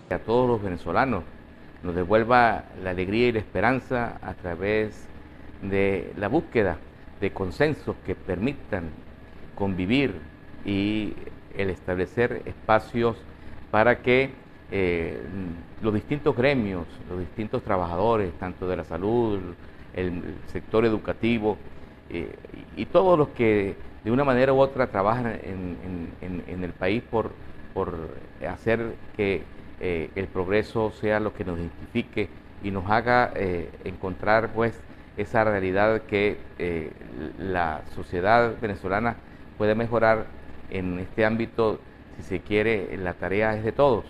A 0.10 0.20
todos 0.20 0.46
los 0.46 0.62
venezolanos 0.62 1.24
nos 1.84 1.96
devuelva 1.96 2.66
la 2.84 2.90
alegría 2.90 3.30
y 3.30 3.32
la 3.32 3.40
esperanza 3.40 4.20
a 4.22 4.34
través 4.34 5.06
de 5.62 6.12
la 6.18 6.28
búsqueda 6.28 6.78
de 7.20 7.32
consensos 7.32 7.96
que 8.06 8.16
permitan 8.16 8.90
convivir 9.56 10.16
y 10.66 11.14
el 11.58 11.70
establecer 11.70 12.42
espacios 12.46 13.18
para 13.72 14.02
que 14.02 14.32
eh, 14.72 15.22
los 15.82 15.94
distintos 15.94 16.36
gremios, 16.36 16.88
los 17.10 17.20
distintos 17.20 17.64
trabajadores, 17.64 18.34
tanto 18.40 18.68
de 18.68 18.76
la 18.76 18.84
salud, 18.84 19.40
el 19.94 20.22
sector 20.48 20.86
educativo 20.86 21.58
eh, 22.10 22.36
y 22.76 22.86
todos 22.86 23.18
los 23.18 23.30
que 23.30 23.76
de 24.04 24.12
una 24.12 24.24
manera 24.24 24.54
u 24.54 24.60
otra 24.60 24.88
trabajan 24.88 25.40
en, 25.44 26.64
el 26.64 26.74
país 26.74 27.04
por, 27.04 27.32
por 27.74 27.96
hacer 28.48 28.96
que 29.16 29.44
eh, 29.80 30.10
el 30.16 30.28
progreso 30.28 30.92
sea 30.92 31.20
lo 31.20 31.34
que 31.34 31.46
nos 31.46 31.58
identifique 31.58 32.30
y 32.64 32.72
nos 32.72 32.90
haga 32.90 33.32
encontrar 33.84 34.52
pues 34.54 34.80
esa 35.18 35.44
realidad 35.44 36.04
que 36.04 36.38
eh, 36.60 36.92
la 37.40 37.82
sociedad 37.94 38.56
venezolana 38.62 39.16
puede 39.58 39.76
mejorar 39.76 40.26
en 40.70 41.00
este 41.00 41.26
ámbito, 41.26 41.80
si 42.18 42.24
se 42.24 42.40
quiere, 42.42 42.98
la 42.98 43.14
tarea 43.14 43.56
es 43.56 43.64
de 43.64 43.72
todos, 43.72 44.06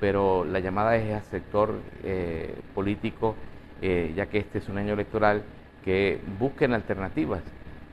pero 0.00 0.44
la 0.44 0.60
llamada 0.60 0.96
es 0.96 1.12
al 1.14 1.22
sector 1.22 1.74
eh, 2.04 2.54
político, 2.74 3.34
eh, 3.82 4.12
ya 4.16 4.26
que 4.26 4.38
este 4.38 4.58
es 4.58 4.68
un 4.68 4.78
año 4.78 4.94
electoral, 4.94 5.42
que 5.84 6.20
busquen 6.38 6.72
alternativas 6.72 7.42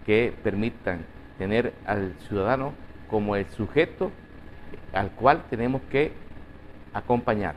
que 0.05 0.33
permitan 0.43 1.05
tener 1.37 1.73
al 1.85 2.13
ciudadano 2.27 2.73
como 3.09 3.35
el 3.35 3.45
sujeto 3.49 4.11
al 4.93 5.11
cual 5.11 5.43
tenemos 5.49 5.81
que 5.89 6.11
acompañar. 6.93 7.55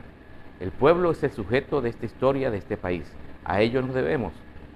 El 0.59 0.71
pueblo 0.71 1.11
es 1.11 1.23
el 1.23 1.31
sujeto 1.31 1.81
de 1.81 1.89
esta 1.89 2.05
historia, 2.05 2.49
de 2.51 2.57
este 2.57 2.77
país. 2.77 3.11
A 3.45 3.61
ello 3.61 3.81
nos 3.81 3.93
debemos. 3.93 4.33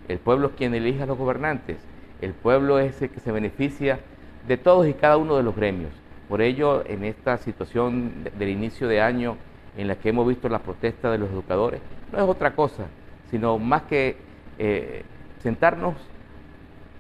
El 0.08 0.20
pueblo 0.20 0.48
es 0.48 0.54
quien 0.54 0.74
elige 0.74 1.04
a 1.04 1.06
los 1.06 1.18
gobernantes. 1.18 1.78
El 2.22 2.34
pueblo 2.34 2.80
es 2.80 3.02
el 3.02 3.10
que 3.10 3.20
se 3.20 3.32
beneficia 3.32 4.00
de 4.48 4.58
todos 4.58 4.88
y 4.88 4.94
cada 4.94 5.18
uno 5.18 5.38
de 5.38 5.44
los 5.44 5.56
gremios. 5.56 5.92
Por 6.30 6.42
ello, 6.42 6.84
en 6.86 7.04
esta 7.04 7.38
situación 7.38 8.24
del 8.38 8.50
inicio 8.50 8.88
de 8.88 9.02
año 9.02 9.38
en 9.78 9.88
la 9.88 9.96
que 9.96 10.10
hemos 10.10 10.28
visto 10.28 10.50
la 10.50 10.60
protesta 10.60 11.12
de 11.12 11.18
los 11.18 11.30
educadores, 11.30 11.82
no 12.12 12.18
es 12.20 12.24
otra 12.24 12.56
cosa, 12.56 12.86
sino 13.30 13.58
más 13.58 13.84
que 13.84 14.18
eh, 14.60 15.04
sentarnos 15.40 15.96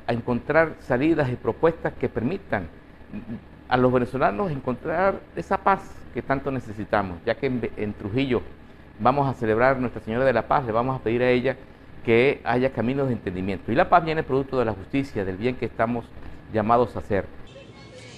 a 0.07 0.13
encontrar 0.13 0.75
salidas 0.79 1.29
y 1.29 1.35
propuestas 1.35 1.93
que 1.93 2.09
permitan 2.09 2.67
a 3.67 3.77
los 3.77 3.91
venezolanos 3.91 4.51
encontrar 4.51 5.19
esa 5.35 5.57
paz 5.57 5.81
que 6.13 6.21
tanto 6.21 6.51
necesitamos, 6.51 7.17
ya 7.25 7.35
que 7.35 7.47
en, 7.47 7.69
en 7.77 7.93
Trujillo 7.93 8.41
vamos 8.99 9.29
a 9.29 9.33
celebrar 9.33 9.77
Nuestra 9.79 10.01
Señora 10.01 10.25
de 10.25 10.33
la 10.33 10.47
Paz, 10.47 10.65
le 10.65 10.71
vamos 10.71 10.99
a 10.99 11.03
pedir 11.03 11.23
a 11.23 11.29
ella 11.29 11.55
que 12.03 12.41
haya 12.43 12.71
caminos 12.71 13.07
de 13.07 13.13
entendimiento. 13.13 13.71
Y 13.71 13.75
la 13.75 13.89
paz 13.89 14.03
viene 14.03 14.23
producto 14.23 14.57
de 14.59 14.65
la 14.65 14.73
justicia, 14.73 15.25
del 15.25 15.37
bien 15.37 15.55
que 15.55 15.65
estamos 15.65 16.05
llamados 16.53 16.95
a 16.95 16.99
hacer. 16.99 17.25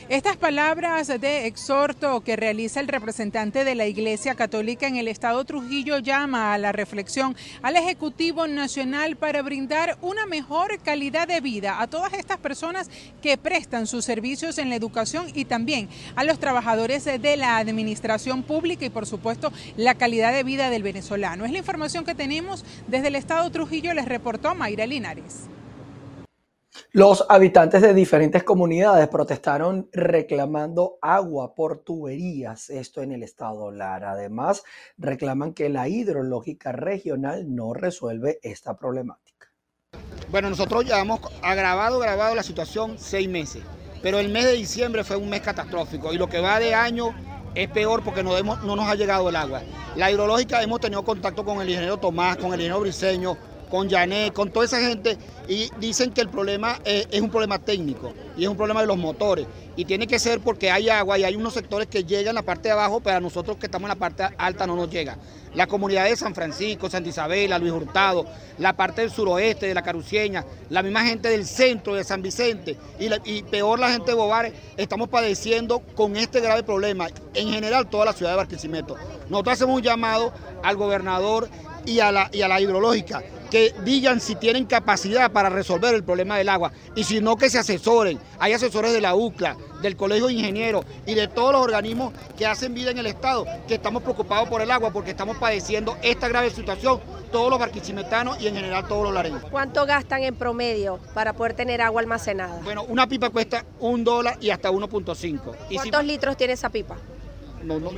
Estas 0.10 0.36
palabras 0.36 1.08
de 1.08 1.48
exhorto 1.48 2.22
que 2.22 2.36
realiza 2.36 2.82
el 2.82 2.90
representante 2.90 3.64
de 3.64 3.74
la 3.74 3.86
Iglesia 3.86 4.36
Católica 4.36 4.86
en 4.86 4.98
el 4.98 5.08
Estado 5.08 5.46
Trujillo 5.46 6.00
llama 6.00 6.54
a 6.54 6.58
la 6.58 6.74
reflexión 6.74 7.38
al 7.62 7.78
Ejecutivo 7.78 8.46
Nacional 8.46 9.16
para 9.16 9.42
brindar 9.42 9.98
una 10.02 10.26
mejor 10.26 10.78
calidad 10.84 11.26
de 11.30 11.40
vida 11.40 11.82
a 11.82 11.88
todas 11.88 12.14
estas 12.14 12.38
personas 12.38 12.90
que 13.22 13.38
prestan 13.38 13.88
sus 13.88 14.04
servicios 14.04 14.58
en 14.58 14.70
la 14.70 14.76
educación 14.76 15.28
y 15.34 15.46
también 15.46 15.88
a 16.18 16.26
los 16.26 16.38
trabajadores 16.38 17.06
de 17.06 17.38
la 17.38 17.58
administración 17.58 18.44
pública 18.44 18.84
y 18.84 18.90
por 18.90 19.06
supuesto 19.06 19.54
la 19.78 19.96
calidad 19.96 20.34
de 20.34 20.44
vida 20.44 20.70
del 20.70 20.84
venezolano. 20.84 21.46
Es 21.46 21.52
la 21.54 21.60
información 21.60 22.04
que 22.04 22.14
tenemos 22.14 22.66
desde 22.88 23.08
el 23.08 23.16
Estado 23.16 23.50
Trujillo, 23.52 23.94
les 23.94 24.06
reportó 24.06 24.54
Mayra 24.54 24.86
Linares. 24.86 25.53
Los 26.92 27.25
habitantes 27.30 27.82
de 27.82 27.94
diferentes 27.94 28.44
comunidades 28.44 29.08
protestaron 29.08 29.89
reclamando 29.92 30.98
agua 31.01 31.53
por 31.56 31.80
tuberías, 31.80 32.70
esto 32.70 33.01
en 33.01 33.12
el 33.12 33.24
estado 33.24 33.72
Lara. 33.72 34.12
Además, 34.12 34.63
reclaman 34.98 35.53
que 35.53 35.70
la 35.70 35.88
hidrológica 35.88 36.72
regional 36.72 37.53
no 37.53 37.74
resuelve 37.74 38.39
esta 38.44 38.77
problemática. 38.77 39.51
Bueno, 40.30 40.50
nosotros 40.50 40.86
llevamos 40.86 41.20
agravado, 41.42 41.98
agravado 41.98 42.36
la 42.36 42.44
situación 42.44 42.98
seis 42.98 43.30
meses, 43.30 43.63
pero 44.01 44.20
el 44.20 44.30
mes 44.30 44.46
de 44.46 44.53
diciembre 44.53 45.03
fue 45.03 45.15
un 45.15 45.30
mes 45.30 45.42
catastrófico 45.42 46.13
y 46.13 46.18
lo 46.18 46.27
que 46.27 46.42
va 46.42 46.60
de 46.60 46.74
año 46.74 47.15
es 47.56 47.70
peor 47.70 48.03
porque 48.03 48.24
no, 48.24 48.42
no 48.42 48.75
nos 48.75 48.88
ha 48.88 48.96
llegado 48.96 49.30
el 49.30 49.36
agua. 49.36 49.62
La 49.96 50.12
hidrológica 50.12 50.62
hemos 50.63 50.80
tenido 50.80 51.03
contacto 51.03 51.46
con 51.46 51.62
el 51.62 51.70
ingeniero 51.70 51.98
Tomás, 51.98 52.38
con 52.38 52.48
el 52.48 52.53
ingeniero 52.53 52.80
Briseño, 52.80 53.38
con 53.74 53.89
Janet, 53.89 54.34
con 54.34 54.51
toda 54.51 54.68
esa 54.68 54.80
gente, 54.80 55.18
y 55.48 55.72
dicen 55.80 56.12
que 56.12 56.22
el 56.22 56.30
problema 56.30 56.80
eh, 56.86 57.08
es 57.10 57.22
un 57.22 57.32
problema 57.32 57.58
técnico 57.58 58.13
y 58.38 58.44
es 58.44 58.48
un 58.48 58.56
problema 58.56 58.82
de 58.82 58.86
los 58.86 59.00
motores. 59.00 59.48
Y 59.75 59.86
tiene 59.86 60.06
que 60.06 60.20
ser 60.20 60.42
porque 60.42 60.70
hay 60.70 60.89
agua 60.89 61.18
y 61.18 61.24
hay 61.24 61.36
unos 61.36 61.56
sectores 61.56 61.88
que 61.88 62.03
llegan 62.03 62.38
a 62.38 62.42
la 62.42 62.44
parte 62.44 62.68
de 62.68 62.74
abajo, 62.74 63.00
pero 63.00 63.18
a 63.18 63.20
nosotros 63.20 63.58
que 63.58 63.65
estamos 63.65 63.86
en 63.88 63.89
la 63.89 63.96
parte 63.96 64.30
alta 64.38 64.68
no 64.68 64.75
nos 64.75 64.92
llega. 64.92 65.18
La 65.56 65.65
comunidad 65.65 66.03
de 66.03 66.15
San 66.15 66.36
Francisco, 66.36 66.88
Santa 66.88 67.10
Isabela, 67.10 67.58
Luis 67.58 67.72
Hurtado, 67.72 68.27
la 68.60 68.74
parte 68.74 69.01
del 69.01 69.10
suroeste 69.10 69.65
de 69.65 69.74
la 69.74 69.82
Caruceña, 69.82 70.46
la 70.70 70.84
misma 70.84 71.03
gente 71.03 71.30
del 71.30 71.48
centro 71.48 71.96
de 71.96 72.03
San 72.03 72.22
Vicente 72.22 72.77
y, 73.00 73.10
y 73.25 73.42
peor 73.42 73.80
la 73.80 73.89
gente 73.89 74.12
de 74.12 74.18
Bobares, 74.18 74.53
estamos 74.77 75.10
padeciendo 75.10 75.80
con 75.96 76.15
este 76.15 76.42
grave 76.42 76.62
problema. 76.62 77.08
En 77.34 77.50
general, 77.50 77.89
toda 77.89 78.06
la 78.06 78.13
ciudad 78.13 78.34
de 78.34 78.38
Barquisimeto. 78.38 78.96
Nosotros 79.30 79.53
hacemos 79.53 79.77
un 79.77 79.82
llamado 79.82 80.32
al 80.62 80.75
gobernador 80.75 81.50
y 81.86 82.00
a 82.00 82.12
la, 82.12 82.30
y 82.32 82.42
a 82.42 82.48
la 82.48 82.60
hidrológica 82.60 83.24
que 83.54 83.72
digan 83.86 84.20
si 84.20 84.34
tienen 84.34 84.66
capacidad 84.66 85.32
para 85.32 85.48
resolver 85.48 85.94
el 85.94 86.04
problema 86.04 86.40
del 86.40 86.50
agua 86.50 86.72
y 86.96 87.04
si 87.04 87.22
no 87.22 87.36
que 87.36 87.52
se 87.52 87.60
asesoren. 87.60 88.20
Hay 88.40 88.52
asesores 88.52 88.92
de 88.92 89.00
la 89.00 89.13
UCLA, 89.13 89.56
del 89.84 89.96
Colegio 89.96 90.25
de 90.25 90.34
Ingenieros 90.34 90.84
y 91.06 91.13
de 91.13 91.28
todos 91.28 91.52
los 91.52 91.62
organismos 91.62 92.13
que 92.36 92.48
hacen 92.48 92.74
vida 92.74 92.90
en 92.90 92.98
el 92.98 93.06
Estado, 93.06 93.46
que 93.68 93.75
estamos 93.75 94.02
preocupados 94.02 94.50
por 94.50 94.63
el 94.63 94.72
agua 94.72 94.92
porque 94.92 95.12
estamos 95.12 95.38
padeciendo 95.38 95.96
esta 96.02 96.28
grave 96.30 96.50
situación, 96.50 97.00
todos 97.32 97.52
los 97.52 97.60
barquisimetanos 97.60 98.42
y 98.42 98.48
en 98.48 98.56
general 98.56 98.88
todos 98.88 99.04
los 99.04 99.13
lareños. 99.13 99.44
¿Cuánto 99.52 99.86
gastan 99.86 100.24
en 100.24 100.34
promedio 100.34 101.00
para 101.13 101.34
poder 101.34 101.54
tener 101.54 101.80
agua 101.84 102.02
almacenada? 102.02 102.60
Bueno, 102.63 102.84
una 102.86 103.08
pipa 103.08 103.30
cuesta 103.30 103.66
un 103.80 104.04
dólar 104.04 104.40
y 104.42 104.50
hasta 104.50 104.72
1.5. 104.72 105.56
¿Cuántos 105.75 106.06
litros 106.06 106.38
tiene 106.38 106.54
esa 106.54 106.70
pipa? 106.70 106.96
No, 107.63 107.80
no, 107.80 107.92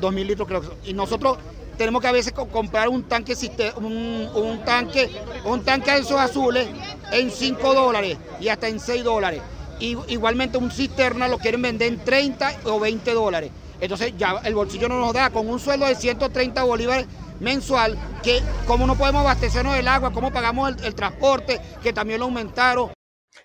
dos 0.00 0.12
mil 0.12 0.26
litros 0.26 0.48
creo. 0.48 0.62
Y 0.84 0.94
nosotros 0.94 1.36
tenemos 1.82 2.00
que 2.00 2.06
a 2.06 2.12
veces 2.12 2.32
comprar 2.32 2.88
un 2.88 3.02
tanque, 3.02 3.34
un, 3.76 4.60
tanque, 4.64 5.10
un 5.44 5.64
tanque 5.64 5.90
de 5.90 5.98
esos 5.98 6.20
azules 6.20 6.68
en 7.10 7.28
5 7.28 7.74
dólares 7.74 8.18
y 8.40 8.46
hasta 8.46 8.68
en 8.68 8.78
6 8.78 9.02
dólares. 9.02 9.42
Y, 9.80 9.98
igualmente 10.06 10.58
un 10.58 10.70
cisterna 10.70 11.26
lo 11.26 11.38
quieren 11.38 11.60
vender 11.60 11.88
en 11.88 11.98
30 11.98 12.52
o 12.66 12.78
20 12.78 13.12
dólares. 13.14 13.50
Entonces 13.80 14.14
ya 14.16 14.40
el 14.44 14.54
bolsillo 14.54 14.88
no 14.88 15.00
nos 15.00 15.12
da 15.12 15.30
con 15.30 15.48
un 15.48 15.58
sueldo 15.58 15.86
de 15.86 15.96
130 15.96 16.62
bolívares 16.62 17.06
mensual, 17.40 17.98
que 18.22 18.40
cómo 18.68 18.86
no 18.86 18.94
podemos 18.94 19.22
abastecernos 19.22 19.74
del 19.74 19.88
agua, 19.88 20.12
cómo 20.12 20.32
pagamos 20.32 20.76
el 20.84 20.94
transporte, 20.94 21.60
que 21.82 21.92
también 21.92 22.20
lo 22.20 22.26
aumentaron. 22.26 22.92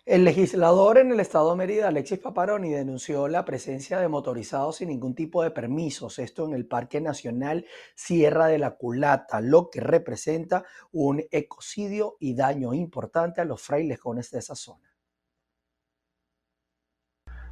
El 0.07 0.23
legislador 0.23 0.99
en 0.99 1.11
el 1.11 1.19
estado 1.19 1.51
de 1.51 1.57
Mérida, 1.57 1.89
Alexis 1.89 2.19
Paparoni, 2.19 2.71
denunció 2.71 3.27
la 3.27 3.43
presencia 3.43 3.99
de 3.99 4.07
motorizados 4.07 4.77
sin 4.77 4.87
ningún 4.87 5.13
tipo 5.13 5.43
de 5.43 5.51
permisos, 5.51 6.17
esto 6.17 6.47
en 6.47 6.53
el 6.53 6.65
Parque 6.65 7.01
Nacional 7.01 7.65
Sierra 7.93 8.47
de 8.47 8.57
la 8.57 8.77
Culata, 8.77 9.41
lo 9.41 9.69
que 9.69 9.81
representa 9.81 10.63
un 10.93 11.23
ecocidio 11.29 12.15
y 12.21 12.37
daño 12.37 12.73
importante 12.73 13.41
a 13.41 13.43
los 13.43 13.61
frailejones 13.61 14.31
de 14.31 14.39
esa 14.39 14.55
zona. 14.55 14.89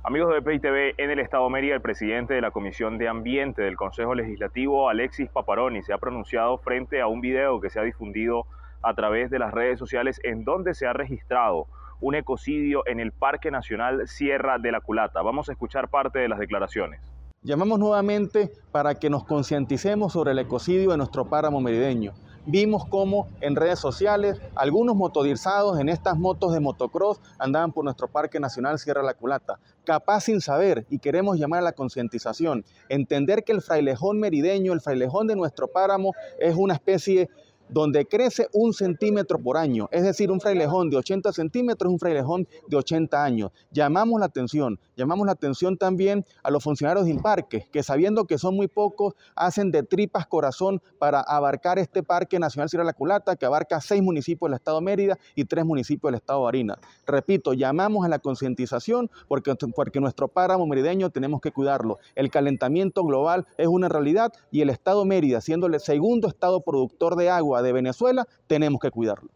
Amigos 0.06 0.34
de 0.34 0.42
PITV, 0.42 0.94
en 0.98 1.12
el 1.12 1.20
Estado 1.20 1.44
de 1.44 1.50
Mérida, 1.50 1.76
el 1.76 1.82
presidente 1.82 2.36
de 2.36 2.42
la 2.42 2.52
Comisión 2.52 2.98
de 2.98 3.10
Ambiente 3.10 3.64
del 3.64 3.76
Consejo 3.76 4.16
Legislativo, 4.16 4.88
Alexis 4.88 5.30
Paparoni, 5.30 5.84
se 5.84 5.92
ha 5.92 5.98
pronunciado 5.98 6.58
frente 6.60 7.02
a 7.02 7.08
un 7.08 7.20
video 7.20 7.60
que 7.60 7.70
se 7.70 7.82
ha 7.82 7.84
difundido 7.84 8.46
a 8.82 8.94
través 8.94 9.30
de 9.30 9.40
las 9.40 9.54
redes 9.54 9.78
sociales 9.78 10.22
en 10.24 10.46
donde 10.46 10.74
se 10.74 10.88
ha 10.88 10.94
registrado 10.94 11.68
un 12.02 12.16
ecocidio 12.16 12.84
en 12.88 13.00
el 13.00 13.12
Parque 13.12 13.52
Nacional 13.52 14.08
Sierra 14.08 14.58
de 14.58 14.72
la 14.72 14.82
Culata. 14.82 15.22
Vamos 15.22 15.50
a 15.50 15.54
escuchar 15.54 15.90
parte 15.90 16.20
de 16.20 16.30
las 16.30 16.40
declaraciones. 16.40 17.02
Llamamos 17.42 17.78
nuevamente 17.78 18.52
para 18.72 18.96
que 18.96 19.10
nos 19.10 19.24
concienticemos 19.24 20.14
sobre 20.14 20.32
el 20.32 20.40
ecocidio 20.40 20.92
en 20.94 20.98
nuestro 20.98 21.26
páramo 21.26 21.62
merideño. 21.62 22.14
Vimos 22.48 22.86
cómo 22.86 23.28
en 23.42 23.56
redes 23.56 23.80
sociales 23.80 24.40
algunos 24.56 24.96
motorizados 24.96 25.80
en 25.80 25.90
estas 25.90 26.16
motos 26.16 26.54
de 26.54 26.60
motocross 26.60 27.20
andaban 27.40 27.72
por 27.72 27.84
nuestro 27.84 28.08
Parque 28.08 28.40
Nacional 28.40 28.78
Sierra 28.78 29.02
de 29.02 29.08
la 29.08 29.14
Culata, 29.16 29.60
capaz 29.84 30.22
sin 30.22 30.42
saber, 30.42 30.86
y 30.92 31.00
queremos 31.00 31.40
llamar 31.40 31.62
a 31.62 31.64
la 31.64 31.72
concientización, 31.72 32.64
entender 32.88 33.44
que 33.44 33.52
el 33.52 33.64
frailejón 33.64 34.20
merideño, 34.20 34.74
el 34.74 34.82
frailejón 34.82 35.26
de 35.26 35.36
nuestro 35.36 35.68
páramo, 35.68 36.14
es 36.40 36.56
una 36.56 36.76
especie 36.76 37.30
donde 37.70 38.06
crece 38.06 38.48
un 38.54 38.74
centímetro 38.74 39.40
por 39.40 39.58
año, 39.58 39.88
es 39.92 40.04
decir, 40.04 40.32
un 40.32 40.40
frailejón 40.40 40.90
de 40.90 40.98
80 40.98 41.34
centímetros, 41.34 41.92
un 41.92 42.00
frailejón 42.00 42.48
de 42.68 42.78
80 42.78 43.24
años. 43.24 43.52
Llamamos 43.72 44.20
la 44.20 44.28
atención, 44.28 44.80
llamamos 44.96 45.26
la 45.26 45.34
atención 45.34 45.78
también 45.78 46.26
a 46.44 46.52
los 46.52 46.64
funcionarios 46.64 47.06
del 47.06 47.20
parque, 47.20 47.68
que 47.72 47.84
sabiendo 47.84 48.26
que 48.26 48.38
son 48.38 48.56
muy 48.56 48.68
pocos, 48.68 49.14
hacen 49.36 49.72
de 49.72 49.84
tripas 49.84 50.28
corazón 50.28 50.82
para 51.00 51.22
abarcar 51.22 51.80
este 51.80 52.04
Parque 52.04 52.40
Nacional 52.40 52.70
Sierra 52.70 52.86
La 52.86 52.94
Culata, 52.94 53.36
que 53.36 53.46
abarca 53.46 53.82
seis 53.82 54.02
municipios 54.02 54.50
del 54.50 54.56
estado 54.56 54.82
Mérida 54.82 55.18
y 55.36 55.46
tres 55.46 55.66
municipios 55.66 56.12
del 56.12 56.20
estado 56.20 56.40
de 56.40 56.46
Barinas. 56.46 56.78
Repito, 57.06 57.54
llamamos 57.54 58.06
a 58.06 58.10
la 58.10 58.20
concientización 58.20 59.10
porque, 59.28 59.54
porque 59.76 60.00
nuestro 60.00 60.28
páramo 60.28 60.66
merideño 60.68 61.10
tenemos 61.10 61.42
que 61.42 61.52
cuidarlo. 61.52 62.00
El 62.16 62.30
calentamiento 62.30 63.04
global 63.04 63.46
es 63.58 63.68
una 63.68 63.90
realidad 63.90 64.34
y 64.52 64.62
el 64.62 64.70
estado 64.70 65.06
Mérida, 65.06 65.42
siendo 65.42 65.68
el 65.68 65.80
segundo 65.80 66.28
estado 66.28 66.62
productor 66.62 67.16
de 67.16 67.30
agua, 67.30 67.55
de 67.62 67.74
Venezuela, 67.74 68.26
tenemos 68.48 68.80
que 68.80 68.92
cuidarlo. 68.92 69.30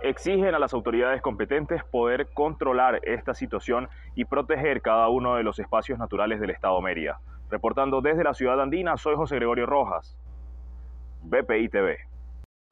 Exigen 0.00 0.54
a 0.54 0.58
las 0.60 0.74
autoridades 0.74 1.20
competentes 1.22 1.82
poder 1.82 2.28
controlar 2.32 3.00
esta 3.02 3.34
situación 3.34 3.88
y 4.14 4.24
proteger 4.24 4.80
cada 4.80 5.08
uno 5.08 5.34
de 5.34 5.42
los 5.42 5.58
espacios 5.58 5.98
naturales 5.98 6.40
del 6.40 6.50
Estado 6.50 6.80
Mérida. 6.80 7.20
Reportando 7.50 8.00
desde 8.00 8.22
la 8.22 8.34
ciudad 8.34 8.60
andina, 8.60 8.96
soy 8.96 9.16
José 9.16 9.36
Gregorio 9.36 9.66
Rojas, 9.66 10.16
BPI 11.22 11.68
TV. 11.68 11.98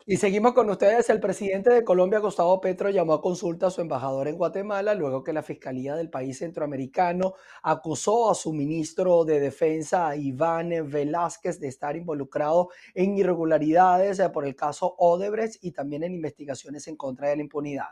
Y 0.09 0.19
seguimos 0.19 0.53
con 0.53 0.71
ustedes. 0.71 1.11
El 1.11 1.19
presidente 1.19 1.69
de 1.71 1.83
Colombia, 1.83 2.21
Gustavo 2.21 2.61
Petro, 2.61 2.91
llamó 2.91 3.15
a 3.15 3.21
consulta 3.21 3.67
a 3.67 3.71
su 3.73 3.81
embajador 3.81 4.29
en 4.29 4.37
Guatemala 4.37 4.95
luego 4.95 5.25
que 5.25 5.33
la 5.33 5.43
Fiscalía 5.43 5.97
del 5.97 6.11
país 6.11 6.39
centroamericano 6.39 7.35
acusó 7.61 8.31
a 8.31 8.37
su 8.37 8.53
ministro 8.53 9.25
de 9.25 9.41
Defensa, 9.41 10.15
Iván 10.15 10.71
Velázquez, 10.89 11.59
de 11.59 11.67
estar 11.67 11.97
involucrado 11.97 12.69
en 12.95 13.19
irregularidades 13.19 14.23
por 14.33 14.47
el 14.47 14.55
caso 14.55 14.95
Odebrecht 14.97 15.57
y 15.61 15.73
también 15.73 16.05
en 16.05 16.15
investigaciones 16.15 16.87
en 16.87 16.95
contra 16.97 17.31
de 17.31 17.37
la 17.39 17.43
impunidad. 17.43 17.89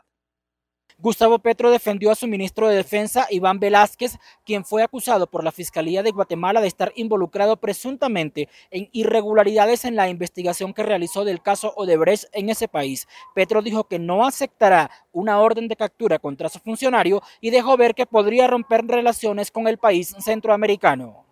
Gustavo 0.97 1.39
Petro 1.39 1.71
defendió 1.71 2.09
a 2.09 2.15
su 2.15 2.25
ministro 2.25 2.69
de 2.69 2.77
Defensa, 2.77 3.27
Iván 3.29 3.59
Velázquez, 3.59 4.17
quien 4.45 4.63
fue 4.63 4.81
acusado 4.81 5.27
por 5.27 5.43
la 5.43 5.51
Fiscalía 5.51 6.03
de 6.03 6.11
Guatemala 6.11 6.61
de 6.61 6.67
estar 6.67 6.93
involucrado 6.95 7.57
presuntamente 7.57 8.47
en 8.71 8.87
irregularidades 8.93 9.83
en 9.83 9.97
la 9.97 10.09
investigación 10.09 10.73
que 10.73 10.83
realizó 10.83 11.25
del 11.25 11.41
caso 11.41 11.73
Odebrecht 11.75 12.25
en 12.31 12.49
ese 12.49 12.69
país. 12.69 13.07
Petro 13.33 13.61
dijo 13.61 13.83
que 13.83 13.99
no 13.99 14.25
aceptará 14.25 14.89
una 15.11 15.39
orden 15.39 15.67
de 15.67 15.75
captura 15.75 16.17
contra 16.17 16.47
su 16.47 16.59
funcionario 16.59 17.21
y 17.41 17.49
dejó 17.49 17.75
ver 17.75 17.93
que 17.93 18.05
podría 18.05 18.47
romper 18.47 18.85
relaciones 18.87 19.51
con 19.51 19.67
el 19.67 19.77
país 19.77 20.15
centroamericano. 20.23 21.24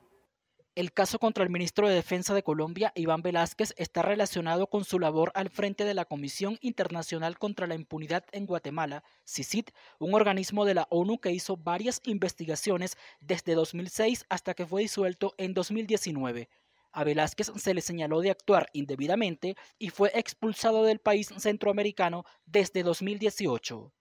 El 0.75 0.91
caso 0.91 1.19
contra 1.19 1.43
el 1.43 1.51
ministro 1.51 1.88
de 1.88 1.93
Defensa 1.93 2.33
de 2.33 2.41
Colombia, 2.41 2.91
Iván 2.95 3.21
Velázquez, 3.21 3.75
está 3.77 4.01
relacionado 4.01 4.65
con 4.65 4.86
su 4.86 4.97
labor 4.97 5.31
al 5.36 5.51
frente 5.51 5.86
de 5.86 5.93
la 5.93 6.05
Comisión 6.05 6.57
Internacional 6.62 7.38
contra 7.38 7.67
la 7.67 7.75
Impunidad 7.75 8.25
en 8.31 8.47
Guatemala, 8.47 9.03
CICIT, 9.23 9.69
un 9.99 10.15
organismo 10.15 10.65
de 10.65 10.73
la 10.73 10.88
ONU 10.89 11.19
que 11.19 11.29
hizo 11.29 11.57
varias 11.57 12.01
investigaciones 12.05 12.97
desde 13.19 13.53
2006 13.53 14.25
hasta 14.29 14.55
que 14.55 14.65
fue 14.65 14.81
disuelto 14.81 15.36
en 15.38 15.53
2019. 15.53 16.49
A 16.91 17.03
Velázquez 17.03 17.51
se 17.55 17.73
le 17.75 17.81
señaló 17.81 18.21
de 18.21 18.31
actuar 18.31 18.65
indebidamente 18.73 19.55
y 19.77 19.91
fue 19.91 20.09
expulsado 20.15 20.86
del 20.86 20.97
país 20.97 21.31
centroamericano 21.38 22.25
desde 22.47 22.81
2018. 22.81 23.93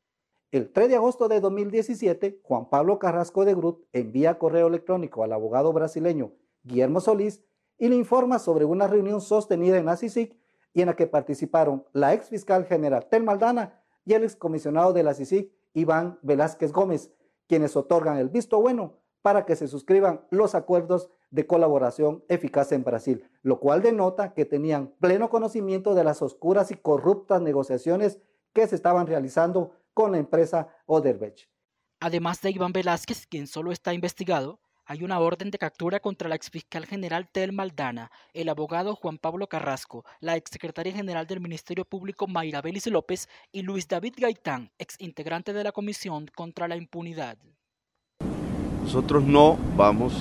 El 0.52 0.72
3 0.72 0.88
de 0.88 0.96
agosto 0.96 1.28
de 1.28 1.40
2017, 1.40 2.40
Juan 2.42 2.70
Pablo 2.70 2.98
Carrasco 2.98 3.44
de 3.44 3.54
Grut 3.54 3.84
envía 3.92 4.38
correo 4.38 4.68
electrónico 4.68 5.22
al 5.22 5.34
abogado 5.34 5.74
brasileño 5.74 6.32
Guillermo 6.64 7.00
Solís, 7.00 7.42
y 7.78 7.88
le 7.88 7.96
informa 7.96 8.38
sobre 8.38 8.64
una 8.64 8.86
reunión 8.86 9.20
sostenida 9.20 9.78
en 9.78 9.86
la 9.86 9.96
CICIC 9.96 10.38
y 10.72 10.80
en 10.82 10.86
la 10.86 10.96
que 10.96 11.06
participaron 11.06 11.84
la 11.92 12.14
ex 12.14 12.28
fiscal 12.28 12.64
general 12.64 13.08
Tel 13.10 13.24
Maldana 13.24 13.82
y 14.04 14.14
el 14.14 14.24
excomisionado 14.24 14.92
de 14.92 15.02
la 15.02 15.14
CICIC, 15.14 15.52
Iván 15.74 16.18
Velázquez 16.22 16.72
Gómez, 16.72 17.10
quienes 17.48 17.76
otorgan 17.76 18.18
el 18.18 18.28
visto 18.28 18.60
bueno 18.60 18.98
para 19.22 19.46
que 19.46 19.56
se 19.56 19.68
suscriban 19.68 20.26
los 20.30 20.54
acuerdos 20.54 21.10
de 21.30 21.46
colaboración 21.46 22.24
eficaz 22.28 22.72
en 22.72 22.84
Brasil, 22.84 23.28
lo 23.42 23.58
cual 23.60 23.80
denota 23.82 24.34
que 24.34 24.44
tenían 24.44 24.94
pleno 25.00 25.30
conocimiento 25.30 25.94
de 25.94 26.04
las 26.04 26.20
oscuras 26.22 26.70
y 26.70 26.74
corruptas 26.74 27.40
negociaciones 27.40 28.18
que 28.52 28.66
se 28.66 28.76
estaban 28.76 29.06
realizando 29.06 29.72
con 29.94 30.12
la 30.12 30.18
empresa 30.18 30.68
Oderbech. 30.86 31.48
Además 32.00 32.40
de 32.42 32.50
Iván 32.50 32.72
Velázquez, 32.72 33.26
quien 33.26 33.46
solo 33.46 33.72
está 33.72 33.94
investigado, 33.94 34.60
hay 34.92 35.02
una 35.02 35.20
orden 35.20 35.50
de 35.50 35.56
captura 35.56 36.00
contra 36.00 36.28
la 36.28 36.34
exfiscal 36.34 36.84
general 36.84 37.26
Tel 37.26 37.54
Maldana, 37.54 38.10
el 38.34 38.50
abogado 38.50 38.94
Juan 38.94 39.16
Pablo 39.16 39.46
Carrasco, 39.46 40.04
la 40.20 40.36
exsecretaria 40.36 40.92
general 40.92 41.26
del 41.26 41.40
Ministerio 41.40 41.86
Público 41.86 42.26
Mayra 42.26 42.60
Belis 42.60 42.86
López 42.88 43.26
y 43.52 43.62
Luis 43.62 43.88
David 43.88 44.12
Gaitán, 44.18 44.70
ex 44.78 44.96
integrante 44.98 45.54
de 45.54 45.64
la 45.64 45.72
Comisión 45.72 46.28
contra 46.34 46.68
la 46.68 46.76
Impunidad. 46.76 47.38
Nosotros 48.82 49.24
no 49.24 49.56
vamos 49.78 50.12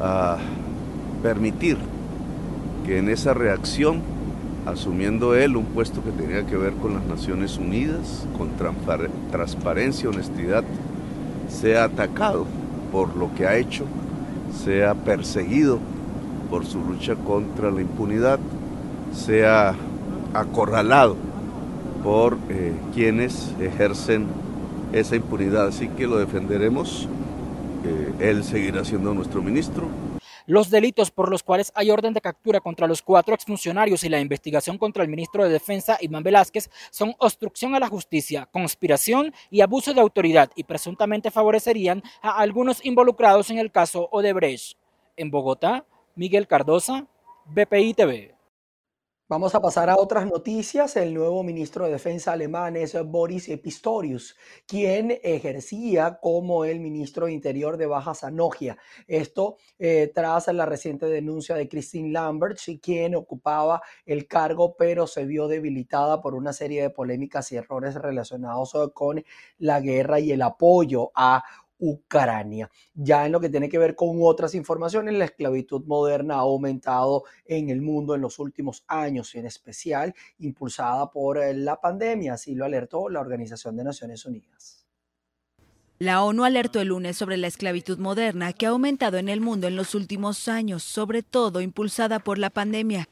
a 0.00 0.38
permitir 1.20 1.76
que 2.86 2.98
en 2.98 3.08
esa 3.08 3.34
reacción, 3.34 4.00
asumiendo 4.64 5.34
él 5.34 5.56
un 5.56 5.66
puesto 5.66 6.04
que 6.04 6.12
tenía 6.12 6.46
que 6.46 6.56
ver 6.56 6.74
con 6.74 6.94
las 6.94 7.04
Naciones 7.04 7.58
Unidas, 7.58 8.28
con 8.38 8.50
transparencia, 9.32 10.08
honestidad, 10.08 10.62
sea 11.48 11.82
atacado 11.82 12.46
por 12.92 13.16
lo 13.16 13.34
que 13.34 13.46
ha 13.46 13.56
hecho, 13.56 13.84
sea 14.64 14.94
perseguido 14.94 15.78
por 16.50 16.64
su 16.64 16.80
lucha 16.80 17.14
contra 17.16 17.70
la 17.70 17.80
impunidad, 17.80 18.38
sea 19.12 19.74
acorralado 20.34 21.16
por 22.02 22.38
eh, 22.48 22.72
quienes 22.94 23.52
ejercen 23.60 24.26
esa 24.92 25.16
impunidad. 25.16 25.68
Así 25.68 25.88
que 25.88 26.06
lo 26.06 26.18
defenderemos. 26.18 27.08
Eh, 27.84 28.30
él 28.30 28.44
seguirá 28.44 28.84
siendo 28.84 29.14
nuestro 29.14 29.42
ministro, 29.42 29.88
los 30.46 30.70
delitos 30.70 31.10
por 31.10 31.30
los 31.30 31.42
cuales 31.42 31.72
hay 31.74 31.90
orden 31.90 32.14
de 32.14 32.20
captura 32.20 32.60
contra 32.60 32.86
los 32.86 33.02
cuatro 33.02 33.34
exfuncionarios 33.34 34.04
y 34.04 34.08
la 34.08 34.20
investigación 34.20 34.78
contra 34.78 35.02
el 35.02 35.08
ministro 35.08 35.44
de 35.44 35.50
Defensa, 35.50 35.98
Iván 36.00 36.22
Velázquez, 36.22 36.70
son 36.90 37.14
obstrucción 37.18 37.74
a 37.74 37.80
la 37.80 37.88
justicia, 37.88 38.46
conspiración 38.46 39.34
y 39.50 39.60
abuso 39.60 39.92
de 39.92 40.00
autoridad 40.00 40.50
y 40.54 40.64
presuntamente 40.64 41.30
favorecerían 41.30 42.02
a 42.22 42.38
algunos 42.38 42.84
involucrados 42.84 43.50
en 43.50 43.58
el 43.58 43.72
caso 43.72 44.08
Odebrecht. 44.12 44.78
En 45.16 45.30
Bogotá, 45.30 45.84
Miguel 46.14 46.46
Cardosa, 46.46 47.06
BPI 47.46 47.94
TV. 47.94 48.35
Vamos 49.28 49.56
a 49.56 49.60
pasar 49.60 49.90
a 49.90 49.96
otras 49.96 50.24
noticias. 50.24 50.94
El 50.94 51.12
nuevo 51.12 51.42
ministro 51.42 51.84
de 51.84 51.90
Defensa 51.90 52.30
alemán 52.30 52.76
es 52.76 52.96
Boris 53.04 53.50
Pistorius, 53.60 54.36
quien 54.68 55.18
ejercía 55.20 56.20
como 56.22 56.64
el 56.64 56.78
ministro 56.78 57.26
de 57.26 57.32
Interior 57.32 57.76
de 57.76 57.86
Baja 57.86 58.14
Sanogia. 58.14 58.78
Esto 59.08 59.56
eh, 59.80 60.12
tras 60.14 60.46
la 60.46 60.64
reciente 60.64 61.06
denuncia 61.06 61.56
de 61.56 61.68
Christine 61.68 62.12
Lambert, 62.12 62.60
quien 62.80 63.16
ocupaba 63.16 63.82
el 64.04 64.28
cargo, 64.28 64.76
pero 64.76 65.08
se 65.08 65.24
vio 65.24 65.48
debilitada 65.48 66.20
por 66.20 66.36
una 66.36 66.52
serie 66.52 66.82
de 66.82 66.90
polémicas 66.90 67.50
y 67.50 67.56
errores 67.56 67.96
relacionados 67.96 68.76
con 68.94 69.24
la 69.58 69.80
guerra 69.80 70.20
y 70.20 70.30
el 70.30 70.42
apoyo 70.42 71.10
a 71.16 71.42
Ucrania. 71.78 72.70
Ya 72.94 73.26
en 73.26 73.32
lo 73.32 73.40
que 73.40 73.48
tiene 73.48 73.68
que 73.68 73.78
ver 73.78 73.94
con 73.94 74.18
otras 74.22 74.54
informaciones, 74.54 75.14
la 75.14 75.26
esclavitud 75.26 75.84
moderna 75.86 76.34
ha 76.36 76.40
aumentado 76.40 77.24
en 77.44 77.70
el 77.70 77.82
mundo 77.82 78.14
en 78.14 78.20
los 78.20 78.38
últimos 78.38 78.84
años, 78.86 79.34
en 79.34 79.46
especial 79.46 80.14
impulsada 80.38 81.10
por 81.10 81.38
eh, 81.38 81.54
la 81.54 81.80
pandemia, 81.80 82.34
así 82.34 82.54
lo 82.54 82.64
alertó 82.64 83.08
la 83.08 83.20
Organización 83.20 83.76
de 83.76 83.84
Naciones 83.84 84.24
Unidas. 84.24 84.86
La 85.98 86.22
ONU 86.22 86.44
alertó 86.44 86.80
el 86.80 86.88
lunes 86.88 87.16
sobre 87.16 87.38
la 87.38 87.46
esclavitud 87.46 87.98
moderna 87.98 88.52
que 88.52 88.66
ha 88.66 88.70
aumentado 88.70 89.16
en 89.16 89.30
el 89.30 89.40
mundo 89.40 89.66
en 89.66 89.76
los 89.76 89.94
últimos 89.94 90.46
años, 90.46 90.82
sobre 90.82 91.22
todo 91.22 91.62
impulsada 91.62 92.18
por 92.18 92.36
la 92.36 92.50
pandemia. 92.50 93.08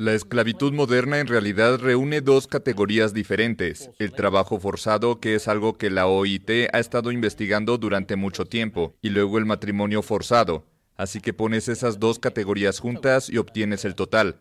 La 0.00 0.14
esclavitud 0.14 0.72
moderna 0.72 1.18
en 1.18 1.26
realidad 1.26 1.78
reúne 1.78 2.22
dos 2.22 2.46
categorías 2.46 3.12
diferentes. 3.12 3.90
El 3.98 4.12
trabajo 4.12 4.58
forzado, 4.58 5.20
que 5.20 5.34
es 5.34 5.46
algo 5.46 5.76
que 5.76 5.90
la 5.90 6.06
OIT 6.06 6.70
ha 6.72 6.78
estado 6.78 7.12
investigando 7.12 7.76
durante 7.76 8.16
mucho 8.16 8.46
tiempo, 8.46 8.94
y 9.02 9.10
luego 9.10 9.36
el 9.36 9.44
matrimonio 9.44 10.00
forzado. 10.00 10.64
Así 10.96 11.20
que 11.20 11.34
pones 11.34 11.68
esas 11.68 12.00
dos 12.00 12.18
categorías 12.18 12.78
juntas 12.78 13.28
y 13.28 13.36
obtienes 13.36 13.84
el 13.84 13.94
total. 13.94 14.40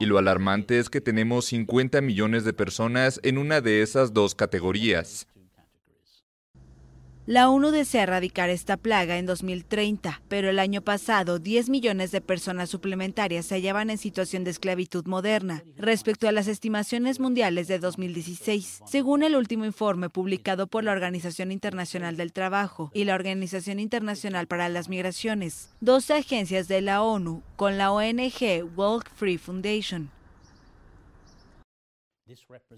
Y 0.00 0.06
lo 0.06 0.18
alarmante 0.18 0.80
es 0.80 0.90
que 0.90 1.00
tenemos 1.00 1.44
50 1.44 2.00
millones 2.00 2.44
de 2.44 2.52
personas 2.52 3.20
en 3.22 3.38
una 3.38 3.60
de 3.60 3.82
esas 3.82 4.12
dos 4.12 4.34
categorías. 4.34 5.28
La 7.28 7.50
ONU 7.50 7.72
desea 7.72 8.04
erradicar 8.04 8.48
esta 8.48 8.78
plaga 8.78 9.18
en 9.18 9.26
2030, 9.26 10.22
pero 10.28 10.48
el 10.48 10.58
año 10.58 10.80
pasado 10.80 11.38
10 11.38 11.68
millones 11.68 12.10
de 12.10 12.22
personas 12.22 12.70
suplementarias 12.70 13.44
se 13.44 13.56
hallaban 13.56 13.90
en 13.90 13.98
situación 13.98 14.44
de 14.44 14.50
esclavitud 14.50 15.04
moderna 15.04 15.62
respecto 15.76 16.26
a 16.26 16.32
las 16.32 16.48
estimaciones 16.48 17.20
mundiales 17.20 17.68
de 17.68 17.80
2016, 17.80 18.80
según 18.86 19.22
el 19.22 19.36
último 19.36 19.66
informe 19.66 20.08
publicado 20.08 20.68
por 20.68 20.84
la 20.84 20.92
Organización 20.92 21.52
Internacional 21.52 22.16
del 22.16 22.32
Trabajo 22.32 22.90
y 22.94 23.04
la 23.04 23.14
Organización 23.14 23.78
Internacional 23.78 24.46
para 24.46 24.70
las 24.70 24.88
Migraciones, 24.88 25.68
dos 25.82 26.10
agencias 26.10 26.66
de 26.66 26.80
la 26.80 27.02
ONU 27.02 27.42
con 27.56 27.76
la 27.76 27.92
ONG 27.92 28.64
Walk 28.74 29.10
Free 29.14 29.36
Foundation. 29.36 30.10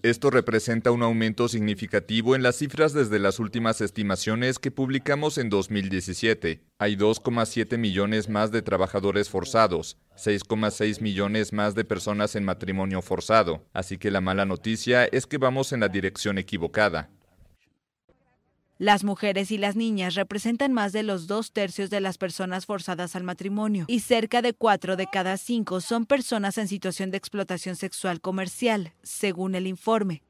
Esto 0.02 0.30
representa 0.30 0.90
un 0.90 1.02
aumento 1.02 1.48
significativo 1.48 2.36
en 2.36 2.42
las 2.42 2.56
cifras 2.56 2.92
desde 2.92 3.18
las 3.18 3.38
últimas 3.38 3.80
estimaciones 3.80 4.58
que 4.58 4.70
publicamos 4.70 5.38
en 5.38 5.50
2017. 5.50 6.62
Hay 6.78 6.96
2,7 6.96 7.76
millones 7.76 8.28
más 8.28 8.52
de 8.52 8.62
trabajadores 8.62 9.28
forzados, 9.28 9.98
6,6 10.16 11.00
millones 11.00 11.52
más 11.52 11.74
de 11.74 11.84
personas 11.84 12.36
en 12.36 12.44
matrimonio 12.44 13.02
forzado, 13.02 13.64
así 13.72 13.98
que 13.98 14.10
la 14.10 14.20
mala 14.20 14.44
noticia 14.44 15.04
es 15.06 15.26
que 15.26 15.38
vamos 15.38 15.72
en 15.72 15.80
la 15.80 15.88
dirección 15.88 16.38
equivocada. 16.38 17.10
Las 18.80 19.04
mujeres 19.04 19.50
y 19.50 19.58
las 19.58 19.76
niñas 19.76 20.14
representan 20.14 20.72
más 20.72 20.92
de 20.92 21.02
los 21.02 21.26
dos 21.26 21.52
tercios 21.52 21.90
de 21.90 22.00
las 22.00 22.16
personas 22.16 22.64
forzadas 22.64 23.14
al 23.14 23.24
matrimonio 23.24 23.84
y 23.88 24.00
cerca 24.00 24.40
de 24.40 24.54
cuatro 24.54 24.96
de 24.96 25.06
cada 25.06 25.36
cinco 25.36 25.82
son 25.82 26.06
personas 26.06 26.56
en 26.56 26.66
situación 26.66 27.10
de 27.10 27.18
explotación 27.18 27.76
sexual 27.76 28.22
comercial, 28.22 28.94
según 29.02 29.54
el 29.54 29.66
informe. 29.66 30.22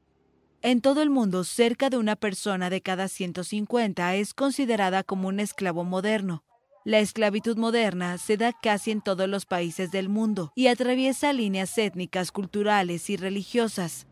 En 0.61 0.81
todo 0.81 1.01
el 1.01 1.09
mundo, 1.09 1.45
cerca 1.45 1.89
de 1.89 1.95
una 1.95 2.17
persona 2.17 2.69
de 2.69 2.81
cada 2.81 3.07
150 3.07 4.15
es 4.15 4.33
considerada 4.33 5.03
como 5.03 5.29
un 5.29 5.39
esclavo 5.39 5.85
moderno. 5.85 6.43
La 6.83 6.99
esclavitud 6.99 7.55
moderna 7.55 8.17
se 8.17 8.35
da 8.35 8.51
casi 8.51 8.91
en 8.91 8.99
todos 8.99 9.29
los 9.29 9.45
países 9.45 9.91
del 9.91 10.09
mundo 10.09 10.51
y 10.55 10.67
atraviesa 10.67 11.31
líneas 11.31 11.77
étnicas, 11.77 12.33
culturales 12.33 13.09
y 13.09 13.15
religiosas. 13.15 14.07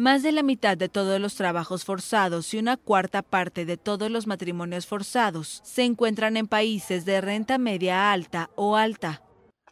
Más 0.00 0.22
de 0.22 0.32
la 0.32 0.42
mitad 0.42 0.78
de 0.78 0.88
todos 0.88 1.20
los 1.20 1.34
trabajos 1.34 1.84
forzados 1.84 2.54
y 2.54 2.58
una 2.58 2.78
cuarta 2.78 3.20
parte 3.20 3.66
de 3.66 3.76
todos 3.76 4.10
los 4.10 4.26
matrimonios 4.26 4.86
forzados 4.86 5.60
se 5.62 5.82
encuentran 5.82 6.38
en 6.38 6.48
países 6.48 7.04
de 7.04 7.20
renta 7.20 7.58
media 7.58 8.10
alta 8.10 8.48
o 8.54 8.76
alta. 8.76 9.20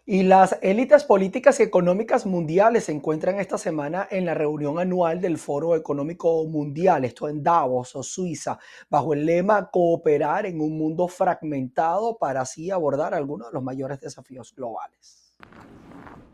Y 0.05 0.25
las 0.25 0.59
élites 0.61 1.05
políticas 1.05 1.61
y 1.61 1.63
económicas 1.63 2.27
mundiales 2.27 2.85
se 2.85 2.93
encuentran 2.93 3.41
esta 3.41 3.57
semana 3.57 4.07
en 4.11 4.27
la 4.27 4.35
reunión 4.35 4.79
anual 4.79 5.19
del 5.23 5.39
Foro 5.39 5.75
Económico 5.75 6.45
Mundial, 6.45 7.07
esto 7.07 7.27
en 7.31 7.43
Davos 7.43 7.97
o 7.97 8.03
Suiza, 8.03 8.59
bajo 8.91 9.15
el 9.15 9.25
lema 9.25 9.71
Cooperar 9.71 10.45
en 10.45 10.61
un 10.61 10.77
mundo 10.77 11.09
fragmentado 11.09 12.19
para 12.19 12.43
así 12.43 12.71
abordar 12.71 13.15
algunos 13.15 13.49
de 13.49 13.55
los 13.55 13.63
mayores 13.63 13.99
desafíos 13.99 14.55
globales. 14.55 15.33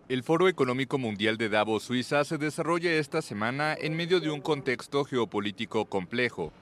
El 0.06 0.22
Foro 0.22 0.48
Económico 0.48 0.98
Mundial 0.98 1.38
de 1.38 1.48
Davos, 1.48 1.84
Suiza, 1.84 2.24
se 2.24 2.36
desarrolla 2.36 2.92
esta 2.92 3.22
semana 3.22 3.74
en 3.74 3.96
medio 3.96 4.20
de 4.20 4.30
un 4.30 4.42
contexto 4.42 5.02
geopolítico 5.06 5.86
complejo. 5.86 6.52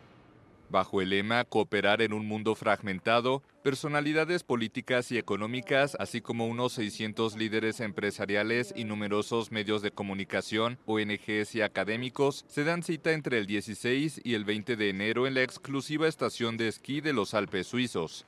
Bajo 0.71 1.03
el 1.03 1.11
lema 1.11 1.45
Cooperar 1.45 2.03
en 2.03 2.13
un 2.13 2.25
mundo 2.25 2.55
fragmentado, 2.55 3.43
personalidades 3.65 4.45
políticas 4.45 5.11
y 5.11 5.19
económicas, 5.19 5.97
así 5.99 6.21
como 6.21 6.47
unos 6.47 6.75
600 6.75 7.37
líderes 7.37 7.81
empresariales 7.81 8.73
y 8.77 8.85
numerosos 8.85 9.51
medios 9.51 9.83
de 9.83 9.91
comunicación, 9.91 10.79
ONGs 10.87 11.57
y 11.57 11.63
académicos, 11.63 12.45
se 12.47 12.63
dan 12.63 12.85
cita 12.85 13.11
entre 13.11 13.39
el 13.39 13.47
16 13.47 14.21
y 14.23 14.35
el 14.35 14.45
20 14.45 14.77
de 14.77 14.89
enero 14.89 15.27
en 15.27 15.35
la 15.35 15.43
exclusiva 15.43 16.07
estación 16.07 16.57
de 16.57 16.69
esquí 16.69 17.01
de 17.01 17.13
los 17.13 17.35
Alpes 17.35 17.67
suizos. 17.67 18.25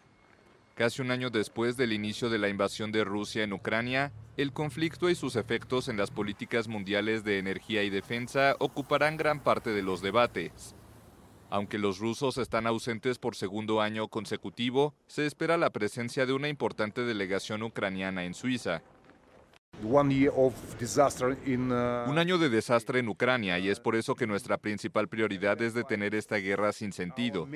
Casi 0.75 1.03
un 1.03 1.13
año 1.13 1.31
después 1.31 1.77
del 1.77 1.93
inicio 1.93 2.31
de 2.31 2.39
la 2.39 2.49
invasión 2.49 2.91
de 2.91 3.05
Rusia 3.05 3.45
en 3.45 3.53
Ucrania, 3.53 4.13
el 4.37 4.53
conflicto 4.53 5.09
y 5.09 5.15
sus 5.15 5.37
efectos 5.37 5.89
en 5.89 5.97
las 5.97 6.11
políticas 6.11 6.67
mundiales 6.67 7.23
de 7.23 7.39
energía 7.39 7.85
y 7.85 7.91
defensa 7.91 8.57
ocuparán 8.59 9.17
gran 9.17 9.41
parte 9.41 9.71
de 9.71 9.83
los 9.83 10.03
debates. 10.03 10.75
Aunque 11.49 11.79
los 11.79 12.01
rusos 12.01 12.39
están 12.39 12.67
ausentes 12.67 13.19
por 13.19 13.37
segundo 13.37 13.81
año 13.81 14.09
consecutivo, 14.09 14.97
se 15.07 15.27
espera 15.27 15.57
la 15.57 15.71
presencia 15.71 16.27
de 16.27 16.33
una 16.33 16.49
importante 16.49 17.03
delegación 17.03 17.63
ucraniana 17.63 18.25
en 18.25 18.35
Suiza, 18.35 18.83
Un 22.09 22.19
año 22.19 22.39
de 22.39 22.49
desastre 22.49 23.01
en 23.01 23.09
Ucrania 23.09 23.59
y 23.59 23.69
es 23.69 23.81
por 23.81 23.97
eso 23.97 24.15
que 24.15 24.27
nuestra 24.27 24.59
principal 24.59 25.09
prioridad 25.09 25.61
es 25.63 25.75
detener 25.75 26.15
esta 26.15 26.37
guerra 26.37 26.73
sin 26.73 26.93
sentido. 26.93 27.47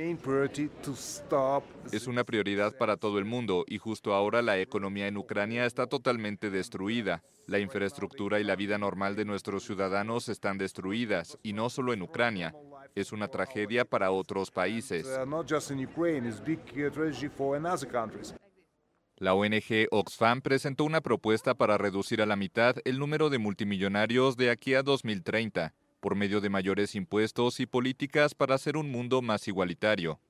Es 1.93 2.07
una 2.07 2.25
prioridad 2.25 2.77
para 2.77 2.97
todo 2.97 3.19
el 3.19 3.25
mundo 3.25 3.65
y 3.67 3.79
justo 3.79 4.15
ahora 4.15 4.43
la 4.43 4.59
economía 4.59 5.07
en 5.07 5.17
Ucrania 5.17 5.67
está 5.67 5.87
totalmente 5.87 6.51
destruida. 6.51 7.23
La 7.47 7.59
infraestructura 7.59 8.41
y 8.41 8.45
la 8.45 8.57
vida 8.57 8.77
normal 8.77 9.17
de 9.17 9.25
nuestros 9.25 9.65
ciudadanos 9.65 10.29
están 10.29 10.59
destruidas 10.59 11.39
y 11.43 11.55
no 11.55 11.71
solo 11.71 11.93
en 11.93 12.03
Ucrania. 12.03 12.55
Es 12.95 13.13
una 13.13 13.29
tragedia 13.29 13.85
para 13.85 14.11
otros 14.11 14.51
países. 14.51 15.09
La 19.21 19.35
ONG 19.35 19.89
Oxfam 19.91 20.43
presentó 20.43 20.85
una 20.85 21.01
propuesta 21.01 21.55
para 21.55 21.77
reducir 21.77 22.23
a 22.23 22.27
la 22.27 22.37
mitad 22.37 22.77
el 22.85 23.01
número 23.01 23.31
de 23.31 23.39
multimillonarios 23.39 24.37
de 24.37 24.49
aquí 24.49 24.75
a 24.75 24.85
2030, 24.85 25.75
por 25.99 26.15
medio 26.15 26.41
de 26.41 26.51
mayores 26.51 26.95
impuestos 26.95 27.59
y 27.59 27.67
políticas 27.67 28.37
para 28.37 28.55
hacer 28.55 28.77
un 28.77 28.93
mundo 28.93 29.21
más 29.21 29.49
igualitario. 29.49 30.21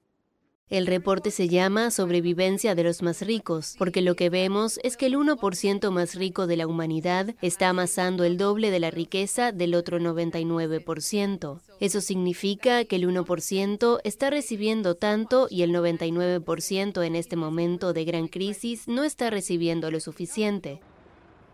El 0.70 0.86
reporte 0.86 1.30
se 1.30 1.48
llama 1.48 1.90
Sobrevivencia 1.90 2.74
de 2.74 2.84
los 2.84 3.00
más 3.00 3.22
ricos, 3.22 3.74
porque 3.78 4.02
lo 4.02 4.16
que 4.16 4.28
vemos 4.28 4.78
es 4.82 4.98
que 4.98 5.06
el 5.06 5.16
1% 5.16 5.90
más 5.90 6.14
rico 6.14 6.46
de 6.46 6.58
la 6.58 6.66
humanidad 6.66 7.34
está 7.40 7.70
amasando 7.70 8.24
el 8.24 8.36
doble 8.36 8.70
de 8.70 8.78
la 8.78 8.90
riqueza 8.90 9.50
del 9.50 9.74
otro 9.74 9.98
99%. 9.98 11.60
Eso 11.80 12.00
significa 12.02 12.84
que 12.84 12.96
el 12.96 13.08
1% 13.08 14.00
está 14.04 14.28
recibiendo 14.28 14.94
tanto 14.94 15.46
y 15.48 15.62
el 15.62 15.70
99% 15.72 17.02
en 17.02 17.16
este 17.16 17.36
momento 17.36 17.94
de 17.94 18.04
gran 18.04 18.28
crisis 18.28 18.88
no 18.88 19.04
está 19.04 19.30
recibiendo 19.30 19.90
lo 19.90 20.00
suficiente. 20.00 20.80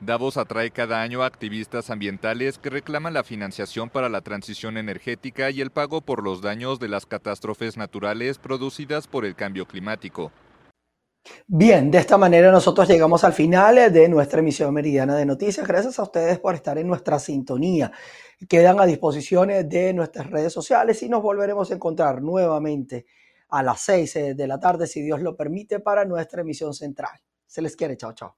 Davos 0.05 0.37
atrae 0.37 0.71
cada 0.71 1.01
año 1.01 1.23
a 1.23 1.27
activistas 1.27 1.88
ambientales 1.88 2.59
que 2.59 2.69
reclaman 2.69 3.14
la 3.14 3.25
financiación 3.25 3.88
para 3.88 4.11
la 4.11 4.21
transición 4.21 4.77
energética 4.77 5.49
y 5.51 5.62
el 5.62 5.71
pago 5.71 6.03
por 6.03 6.23
los 6.23 6.43
daños 6.43 6.79
de 6.79 6.88
las 6.88 7.07
catástrofes 7.07 7.79
naturales 7.79 8.37
producidas 8.37 9.07
por 9.07 9.25
el 9.25 9.35
cambio 9.35 9.67
climático. 9.67 10.31
Bien, 11.47 11.90
de 11.90 11.97
esta 11.97 12.19
manera 12.19 12.53
nosotros 12.53 12.87
llegamos 12.87 13.25
al 13.25 13.33
final 13.33 13.90
de 13.90 14.09
nuestra 14.11 14.40
emisión 14.40 14.75
meridiana 14.75 15.17
de 15.17 15.25
noticias. 15.25 15.67
Gracias 15.67 15.99
a 15.99 16.03
ustedes 16.03 16.38
por 16.38 16.55
estar 16.55 16.77
en 16.77 16.87
nuestra 16.87 17.19
sintonía. 17.19 17.90
Quedan 18.47 18.79
a 18.81 18.85
disposición 18.85 19.49
de 19.49 19.95
nuestras 19.95 20.29
redes 20.31 20.53
sociales 20.53 21.03
y 21.03 21.09
nos 21.09 21.23
volveremos 21.23 21.71
a 21.71 21.75
encontrar 21.75 22.21
nuevamente 22.21 23.07
a 23.49 23.62
las 23.62 23.81
6 23.81 24.37
de 24.37 24.47
la 24.47 24.61
tarde, 24.61 24.87
si 24.87 25.01
Dios 25.01 25.23
lo 25.23 25.35
permite, 25.35 25.81
para 25.81 26.05
nuestra 26.05 26.43
emisión 26.43 26.75
central. 26.75 27.19
Se 27.47 27.62
les 27.62 27.75
quiere, 27.75 27.97
chao, 27.97 28.12
chao. 28.12 28.37